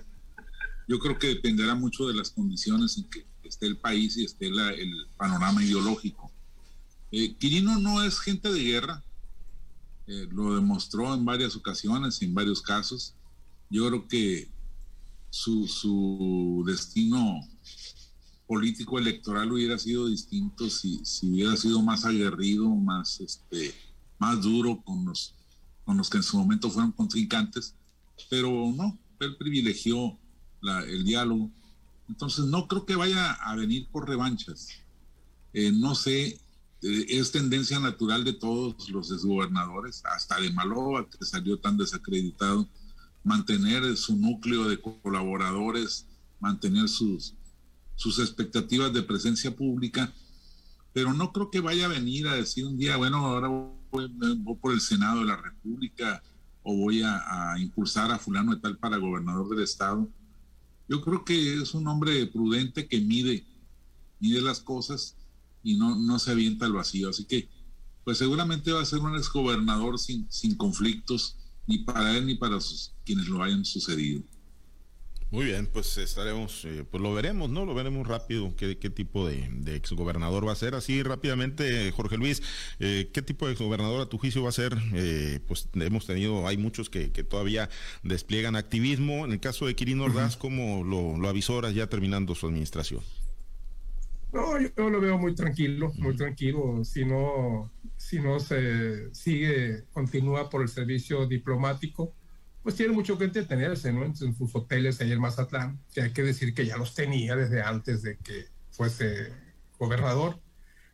Yo 0.88 0.98
creo 0.98 1.18
que 1.18 1.28
dependerá 1.28 1.74
mucho 1.74 2.08
de 2.08 2.14
las 2.14 2.30
condiciones 2.30 2.96
en 2.96 3.04
que 3.10 3.26
esté 3.44 3.66
el 3.66 3.76
país 3.76 4.16
y 4.16 4.24
esté 4.24 4.46
el 4.46 5.06
panorama 5.18 5.62
ideológico. 5.62 6.32
Eh, 7.10 7.34
Quirino 7.34 7.78
no 7.78 8.02
es 8.02 8.20
gente 8.20 8.50
de 8.50 8.64
guerra, 8.64 9.04
eh, 10.06 10.28
lo 10.32 10.54
demostró 10.54 11.12
en 11.12 11.26
varias 11.26 11.54
ocasiones 11.54 12.22
en 12.22 12.32
varios 12.32 12.62
casos. 12.62 13.12
Yo 13.68 13.86
creo 13.86 14.08
que 14.08 14.48
su, 15.28 15.68
su 15.68 16.64
destino 16.66 17.38
político 18.46 18.98
electoral 18.98 19.52
hubiera 19.52 19.78
sido 19.78 20.06
distinto 20.06 20.70
si, 20.70 21.04
si 21.04 21.30
hubiera 21.30 21.54
sido 21.58 21.82
más 21.82 22.06
aguerrido, 22.06 22.66
más, 22.66 23.20
este, 23.20 23.74
más 24.18 24.40
duro 24.40 24.80
con 24.82 25.04
los 25.04 25.34
con 25.84 25.96
los 25.96 26.08
que 26.08 26.18
en 26.18 26.22
su 26.22 26.38
momento 26.38 26.70
fueron 26.70 26.92
contrincantes, 26.92 27.74
pero 28.30 28.50
no, 28.74 28.98
él 29.20 29.36
privilegió 29.36 30.18
el 30.86 31.04
diálogo. 31.04 31.50
Entonces 32.08 32.44
no 32.46 32.68
creo 32.68 32.86
que 32.86 32.96
vaya 32.96 33.32
a 33.32 33.56
venir 33.56 33.88
por 33.90 34.08
revanchas. 34.08 34.68
Eh, 35.52 35.72
no 35.72 35.94
sé, 35.94 36.40
eh, 36.82 37.06
es 37.08 37.30
tendencia 37.32 37.78
natural 37.78 38.24
de 38.24 38.32
todos 38.32 38.88
los 38.90 39.08
desgobernadores, 39.08 40.02
hasta 40.04 40.40
de 40.40 40.52
Maloa, 40.52 41.08
que 41.08 41.24
salió 41.24 41.58
tan 41.58 41.76
desacreditado, 41.76 42.68
mantener 43.24 43.96
su 43.96 44.16
núcleo 44.16 44.68
de 44.68 44.80
colaboradores, 44.80 46.06
mantener 46.40 46.88
sus, 46.88 47.34
sus 47.94 48.18
expectativas 48.18 48.92
de 48.92 49.02
presencia 49.02 49.54
pública, 49.54 50.12
pero 50.92 51.12
no 51.12 51.32
creo 51.32 51.50
que 51.50 51.60
vaya 51.60 51.86
a 51.86 51.88
venir 51.88 52.28
a 52.28 52.34
decir 52.34 52.66
un 52.66 52.76
día, 52.76 52.96
bueno, 52.96 53.18
ahora 53.18 53.48
voy, 53.92 54.56
por 54.60 54.72
el 54.72 54.80
Senado 54.80 55.20
de 55.20 55.26
la 55.26 55.36
República 55.36 56.22
o 56.62 56.74
voy 56.76 57.02
a, 57.04 57.54
impulsar 57.58 58.10
a 58.10 58.18
fulano 58.18 58.54
de 58.54 58.60
tal 58.60 58.78
para 58.78 58.96
gobernador 58.96 59.48
del 59.48 59.62
estado. 59.62 60.08
Yo 60.88 61.00
creo 61.00 61.24
que 61.24 61.60
es 61.60 61.74
un 61.74 61.86
hombre 61.86 62.26
prudente 62.26 62.88
que 62.88 63.00
mide, 63.00 63.46
mide 64.18 64.40
las 64.40 64.60
cosas 64.60 65.16
y 65.62 65.76
no, 65.76 65.96
no 65.96 66.18
se 66.18 66.32
avienta 66.32 66.66
al 66.66 66.72
vacío. 66.72 67.10
Así 67.10 67.24
que, 67.24 67.48
pues 68.04 68.18
seguramente 68.18 68.72
va 68.72 68.82
a 68.82 68.86
ser 68.86 69.00
un 69.00 69.16
exgobernador 69.16 69.98
sin, 69.98 70.26
sin 70.30 70.56
conflictos, 70.56 71.36
ni 71.66 71.78
para 71.78 72.16
él 72.16 72.26
ni 72.26 72.34
para 72.34 72.60
sus, 72.60 72.92
quienes 73.04 73.28
lo 73.28 73.42
hayan 73.42 73.64
sucedido. 73.64 74.22
Muy 75.32 75.46
bien, 75.46 75.66
pues 75.66 75.96
estaremos, 75.96 76.66
eh, 76.66 76.84
pues 76.90 77.02
lo 77.02 77.14
veremos, 77.14 77.48
¿no? 77.48 77.64
Lo 77.64 77.72
veremos 77.72 78.06
rápido, 78.06 78.54
qué, 78.54 78.76
qué 78.76 78.90
tipo 78.90 79.26
de, 79.26 79.48
de, 79.50 79.76
exgobernador 79.76 80.46
va 80.46 80.52
a 80.52 80.56
ser. 80.56 80.74
Así 80.74 81.02
rápidamente, 81.02 81.90
Jorge 81.92 82.18
Luis, 82.18 82.42
eh, 82.80 83.08
¿qué 83.14 83.22
tipo 83.22 83.46
de 83.46 83.52
exgobernador 83.52 84.02
a 84.02 84.10
tu 84.10 84.18
juicio 84.18 84.42
va 84.42 84.50
a 84.50 84.52
ser? 84.52 84.76
Eh, 84.92 85.40
pues 85.48 85.70
hemos 85.72 86.06
tenido, 86.06 86.46
hay 86.46 86.58
muchos 86.58 86.90
que, 86.90 87.12
que, 87.12 87.24
todavía 87.24 87.70
despliegan 88.02 88.56
activismo. 88.56 89.24
En 89.24 89.32
el 89.32 89.40
caso 89.40 89.64
de 89.64 89.74
Quirino 89.74 90.04
Ordaz, 90.04 90.36
¿cómo 90.36 90.84
lo, 90.84 91.16
lo 91.16 91.28
avisora 91.30 91.70
ya 91.70 91.86
terminando 91.86 92.34
su 92.34 92.46
administración? 92.46 93.00
No, 94.34 94.60
yo 94.60 94.90
lo 94.90 95.00
veo 95.00 95.16
muy 95.16 95.34
tranquilo, 95.34 95.94
muy 95.96 96.14
tranquilo. 96.14 96.84
Si 96.84 97.06
no, 97.06 97.72
si 97.96 98.20
no 98.20 98.38
se 98.38 99.14
sigue, 99.14 99.84
continúa 99.92 100.50
por 100.50 100.60
el 100.60 100.68
servicio 100.68 101.26
diplomático 101.26 102.14
pues 102.62 102.76
tiene 102.76 102.92
mucho 102.92 103.18
que 103.18 103.24
entretenerse 103.24 103.92
¿no? 103.92 104.04
en, 104.04 104.14
sus 104.14 104.54
hoteles 104.54 105.00
ahí 105.00 105.12
en 105.12 105.20
Mazatlán, 105.20 105.80
que 105.92 106.02
hay 106.02 106.12
que 106.12 106.22
decir 106.22 106.54
que 106.54 106.64
ya 106.64 106.76
los 106.76 106.94
tenía 106.94 107.34
desde 107.34 107.62
antes 107.62 108.02
de 108.02 108.18
que 108.18 108.46
fuese 108.70 109.32
gobernador, 109.78 110.40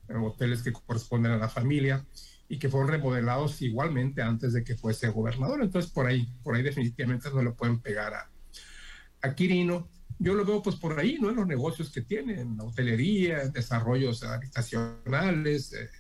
hoteles 0.08 0.62
que 0.62 0.72
corresponden 0.72 1.32
a 1.32 1.36
la 1.36 1.48
familia 1.48 2.06
y 2.48 2.58
que 2.58 2.70
fueron 2.70 2.88
remodelados 2.88 3.60
igualmente 3.60 4.22
antes 4.22 4.54
de 4.54 4.64
que 4.64 4.76
fuese 4.76 5.08
gobernador. 5.08 5.62
Entonces 5.62 5.90
por 5.90 6.06
ahí, 6.06 6.26
por 6.42 6.54
ahí 6.54 6.62
definitivamente 6.62 7.28
no 7.30 7.42
le 7.42 7.50
pueden 7.52 7.80
pegar 7.80 8.14
a, 8.14 8.30
a 9.20 9.34
Quirino. 9.34 9.90
Yo 10.18 10.34
lo 10.34 10.44
veo 10.44 10.62
pues 10.62 10.76
por 10.76 10.98
ahí, 10.98 11.18
¿no? 11.20 11.30
En 11.30 11.36
los 11.36 11.46
negocios 11.46 11.92
que 11.92 12.00
tienen, 12.00 12.58
hotelería, 12.58 13.48
desarrollos 13.48 14.24
habitacionales, 14.24 15.74
eh, 15.74 15.90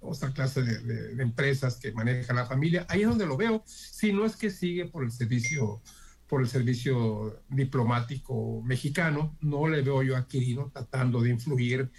otra 0.00 0.32
clase 0.32 0.62
de, 0.62 1.22
empresas 1.22 1.76
que 1.76 1.92
manejan 1.92 2.36
la 2.36 2.46
familia. 2.46 2.86
Ahí 2.88 3.02
es 3.02 3.08
donde 3.08 3.26
lo 3.26 3.36
veo, 3.36 3.62
si 3.66 4.12
no 4.12 4.24
es 4.24 4.36
que 4.36 4.50
sigue 4.50 4.86
por 4.86 5.04
el 5.04 5.10
servicio 5.10 5.82
por 6.28 6.42
el 6.42 6.48
servicio 6.48 7.42
diplomático 7.48 8.60
mexicano, 8.62 9.38
no 9.40 9.66
le 9.66 9.80
veo 9.80 10.02
yo 10.02 10.14
a 10.14 10.28
Quirino 10.28 10.70
tratando 10.70 11.22
de 11.22 11.30
influir 11.30 11.90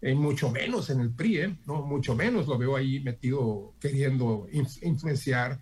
en 0.00 0.18
mucho 0.18 0.50
menos 0.50 0.88
en 0.88 1.00
el 1.00 1.10
PRI, 1.10 1.38
¿eh? 1.38 1.58
no 1.66 1.82
mucho 1.82 2.14
menos 2.14 2.46
lo 2.46 2.56
veo 2.56 2.76
ahí 2.76 3.00
metido 3.00 3.74
queriendo 3.78 4.46
influenciar 4.50 5.60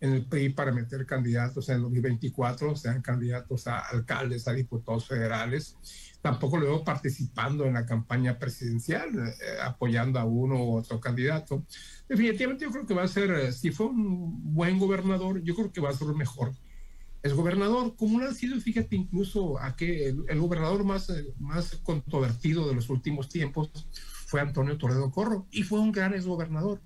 en 0.00 0.12
el 0.12 0.26
PRI 0.26 0.50
para 0.50 0.72
meter 0.72 1.06
candidatos 1.06 1.68
en 1.68 1.76
el 1.76 1.82
2024, 1.82 2.76
sean 2.76 3.02
candidatos 3.02 3.66
a 3.66 3.78
alcaldes, 3.78 4.46
a 4.46 4.52
diputados 4.52 5.06
federales. 5.06 5.76
Tampoco 6.24 6.56
lo 6.56 6.64
veo 6.64 6.82
participando 6.82 7.66
en 7.66 7.74
la 7.74 7.84
campaña 7.84 8.38
presidencial, 8.38 9.10
eh, 9.14 9.34
apoyando 9.62 10.18
a 10.18 10.24
uno 10.24 10.56
u 10.56 10.78
otro 10.78 10.98
candidato. 10.98 11.66
Definitivamente 12.08 12.64
yo 12.64 12.70
creo 12.70 12.86
que 12.86 12.94
va 12.94 13.02
a 13.02 13.08
ser, 13.08 13.30
eh, 13.32 13.52
si 13.52 13.72
fue 13.72 13.88
un 13.88 14.54
buen 14.54 14.78
gobernador, 14.78 15.42
yo 15.42 15.54
creo 15.54 15.70
que 15.70 15.82
va 15.82 15.90
a 15.90 15.92
ser 15.92 16.08
mejor. 16.14 16.54
Es 17.22 17.34
gobernador, 17.34 17.94
como 17.96 18.20
no 18.20 18.26
ha 18.26 18.32
sido, 18.32 18.58
fíjate, 18.58 18.96
incluso 18.96 19.58
a 19.58 19.76
que 19.76 20.08
el, 20.08 20.40
gobernador 20.40 20.82
más, 20.82 21.10
eh, 21.10 21.34
más 21.38 21.76
controvertido 21.82 22.66
de 22.66 22.74
los 22.74 22.88
últimos 22.88 23.28
tiempos 23.28 23.68
fue 24.24 24.40
Antonio 24.40 24.78
Toledo 24.78 25.10
Corro, 25.10 25.46
y 25.50 25.62
fue 25.62 25.78
un 25.78 25.92
gran 25.92 26.14
exgobernador. 26.14 26.80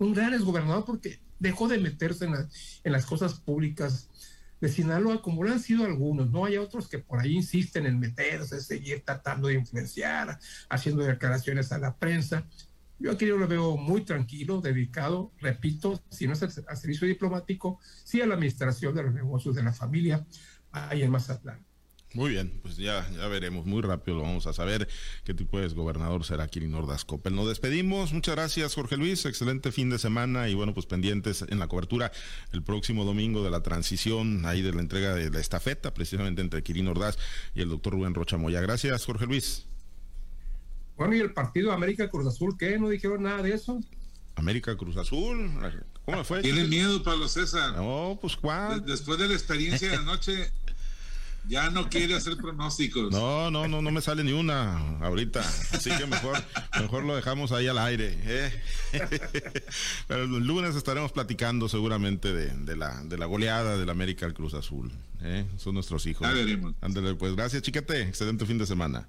Un 0.00 0.14
gran 0.14 0.34
exgobernador 0.34 0.84
porque 0.84 1.20
dejó 1.38 1.68
de 1.68 1.78
meterse 1.78 2.24
en, 2.24 2.92
las 2.92 3.06
cosas 3.06 3.34
públicas 3.34 4.08
de 4.60 4.68
Sinaloa, 4.68 5.22
como 5.22 5.42
lo 5.42 5.50
han 5.50 5.60
sido 5.60 5.84
algunos, 5.84 6.30
¿no? 6.30 6.44
Hay 6.44 6.56
otros 6.56 6.88
que 6.88 6.98
por 6.98 7.20
ahí 7.20 7.36
insisten 7.36 7.86
en 7.86 7.98
meterse, 7.98 8.60
seguir 8.60 9.02
tratando 9.04 9.48
de 9.48 9.54
influenciar, 9.54 10.38
haciendo 10.68 11.02
declaraciones 11.02 11.72
a 11.72 11.78
la 11.78 11.96
prensa. 11.96 12.46
Yo 12.98 13.10
aquí 13.10 13.24
lo 13.26 13.48
veo 13.48 13.78
muy 13.78 14.04
tranquilo, 14.04 14.60
dedicado, 14.60 15.32
repito, 15.38 16.02
si 16.10 16.26
no 16.26 16.34
es 16.34 16.42
al 16.42 16.76
servicio 16.76 17.08
diplomático, 17.08 17.80
sí 18.04 18.20
a 18.20 18.26
la 18.26 18.34
administración 18.34 18.94
de 18.94 19.04
los 19.04 19.14
negocios 19.14 19.54
de 19.54 19.62
la 19.62 19.72
familia 19.72 20.26
ahí 20.70 21.02
en 21.02 21.10
Mazatlán. 21.10 21.69
Muy 22.12 22.30
bien, 22.30 22.58
pues 22.62 22.76
ya, 22.76 23.08
ya 23.16 23.28
veremos, 23.28 23.66
muy 23.66 23.82
rápido 23.82 24.16
lo 24.16 24.24
vamos 24.24 24.48
a 24.48 24.52
saber 24.52 24.88
qué 25.22 25.32
tipo 25.32 25.60
de 25.60 25.68
gobernador 25.68 26.24
será 26.24 26.48
Kirin 26.48 26.74
Ordaz 26.74 27.04
Coppel. 27.04 27.36
Nos 27.36 27.46
despedimos, 27.46 28.12
muchas 28.12 28.34
gracias 28.34 28.74
Jorge 28.74 28.96
Luis, 28.96 29.24
excelente 29.26 29.70
fin 29.70 29.90
de 29.90 29.98
semana 29.98 30.48
y 30.48 30.54
bueno, 30.54 30.74
pues 30.74 30.86
pendientes 30.86 31.44
en 31.48 31.60
la 31.60 31.68
cobertura 31.68 32.10
el 32.52 32.64
próximo 32.64 33.04
domingo 33.04 33.44
de 33.44 33.50
la 33.50 33.62
transición, 33.62 34.44
ahí 34.44 34.60
de 34.60 34.72
la 34.72 34.80
entrega 34.80 35.14
de 35.14 35.30
la 35.30 35.38
estafeta, 35.38 35.94
precisamente 35.94 36.40
entre 36.40 36.64
Kirin 36.64 36.88
Ordaz 36.88 37.16
y 37.54 37.60
el 37.60 37.68
doctor 37.68 37.92
Rubén 37.92 38.14
Rocha 38.14 38.36
Moya. 38.36 38.60
Gracias 38.60 39.04
Jorge 39.04 39.26
Luis. 39.26 39.66
Bueno, 40.96 41.14
¿y 41.14 41.20
el 41.20 41.32
partido 41.32 41.70
América 41.70 42.10
Cruz 42.10 42.26
Azul 42.26 42.56
qué? 42.58 42.76
¿No 42.76 42.88
dijeron 42.88 43.22
nada 43.22 43.40
de 43.42 43.54
eso? 43.54 43.80
América 44.34 44.76
Cruz 44.76 44.96
Azul, 44.96 45.50
¿cómo 46.04 46.24
fue? 46.24 46.42
Tiene 46.42 46.64
miedo, 46.64 47.02
Pablo 47.04 47.28
César. 47.28 47.76
No, 47.76 48.18
pues 48.20 48.36
cuál. 48.36 48.84
Después 48.84 49.18
de 49.18 49.28
la 49.28 49.34
experiencia 49.34 49.90
de 49.90 49.96
anoche, 49.96 50.50
ya 51.48 51.70
no 51.70 51.88
quiere 51.88 52.14
hacer 52.14 52.36
pronósticos. 52.36 53.10
No, 53.10 53.50
no, 53.50 53.68
no, 53.68 53.82
no 53.82 53.90
me 53.90 54.00
sale 54.00 54.24
ni 54.24 54.32
una 54.32 54.98
ahorita. 55.00 55.40
Así 55.72 55.90
que 55.90 56.06
mejor, 56.06 56.42
mejor 56.80 57.04
lo 57.04 57.16
dejamos 57.16 57.52
ahí 57.52 57.66
al 57.66 57.78
aire. 57.78 58.18
¿eh? 58.22 58.62
Pero 60.08 60.24
el 60.24 60.46
lunes 60.46 60.76
estaremos 60.76 61.12
platicando 61.12 61.68
seguramente 61.68 62.32
de, 62.32 62.76
la, 62.76 63.02
de 63.02 63.18
la 63.18 63.26
goleada 63.26 63.76
del 63.76 63.90
América 63.90 64.26
al 64.26 64.34
Cruz 64.34 64.54
Azul. 64.54 64.92
¿eh? 65.22 65.44
Son 65.56 65.74
nuestros 65.74 66.06
hijos. 66.06 66.26
Ya 66.26 66.34
veremos. 66.34 66.74
Ándale, 66.80 67.14
pues 67.14 67.34
gracias, 67.34 67.62
chiquete. 67.62 68.02
Excelente 68.02 68.46
fin 68.46 68.58
de 68.58 68.66
semana. 68.66 69.06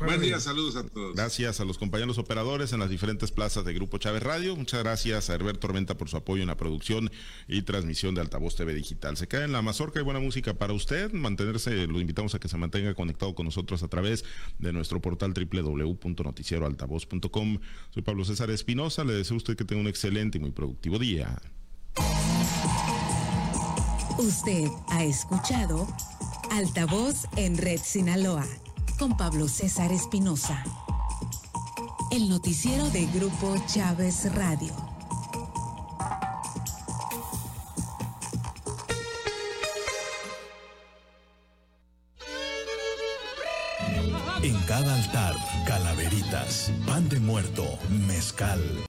Buen 0.00 0.20
día, 0.20 0.40
saludos 0.40 0.74
a 0.76 0.84
todos. 0.84 1.14
Gracias 1.14 1.60
a 1.60 1.64
los 1.64 1.78
compañeros 1.78 2.18
operadores 2.18 2.72
en 2.72 2.80
las 2.80 2.90
diferentes 2.90 3.30
plazas 3.30 3.64
de 3.64 3.72
Grupo 3.72 3.98
Chávez 3.98 4.24
Radio. 4.24 4.56
Muchas 4.56 4.82
gracias 4.82 5.30
a 5.30 5.34
Herbert 5.34 5.60
Tormenta 5.60 5.96
por 5.96 6.08
su 6.08 6.16
apoyo 6.16 6.42
en 6.42 6.48
la 6.48 6.56
producción 6.56 7.12
y 7.46 7.62
transmisión 7.62 8.12
de 8.14 8.20
Altavoz 8.20 8.56
TV 8.56 8.74
Digital. 8.74 9.16
Se 9.16 9.28
cae 9.28 9.44
en 9.44 9.52
la 9.52 9.62
mazorca 9.62 10.00
y 10.00 10.02
buena 10.02 10.18
música 10.18 10.54
para 10.54 10.72
usted. 10.72 11.12
Mantenerse, 11.12 11.86
lo 11.86 12.00
invitamos 12.00 12.34
a 12.34 12.40
que 12.40 12.48
se 12.48 12.56
mantenga 12.56 12.92
conectado 12.94 13.36
con 13.36 13.46
nosotros 13.46 13.84
a 13.84 13.88
través 13.88 14.24
de 14.58 14.72
nuestro 14.72 15.00
portal 15.00 15.32
www.noticieroaltavoz.com. 15.32 17.60
Soy 17.90 18.02
Pablo 18.02 18.24
César 18.24 18.50
Espinosa. 18.50 19.04
Le 19.04 19.12
deseo 19.12 19.34
a 19.34 19.38
usted 19.38 19.56
que 19.56 19.64
tenga 19.64 19.80
un 19.80 19.88
excelente 19.88 20.38
y 20.38 20.40
muy 20.40 20.50
productivo 20.50 20.98
día. 20.98 21.40
Usted 24.18 24.66
ha 24.88 25.04
escuchado 25.04 25.86
Altavoz 26.50 27.26
en 27.36 27.56
Red 27.58 27.78
Sinaloa 27.80 28.44
con 28.98 29.16
Pablo 29.16 29.48
César 29.48 29.92
Espinosa. 29.92 30.62
El 32.10 32.28
noticiero 32.28 32.88
de 32.90 33.06
Grupo 33.06 33.54
Chávez 33.66 34.32
Radio. 34.34 34.72
En 44.42 44.56
cada 44.66 44.94
altar, 44.94 45.34
calaveritas, 45.66 46.72
pan 46.86 47.08
de 47.08 47.20
muerto, 47.20 47.64
mezcal. 48.06 48.60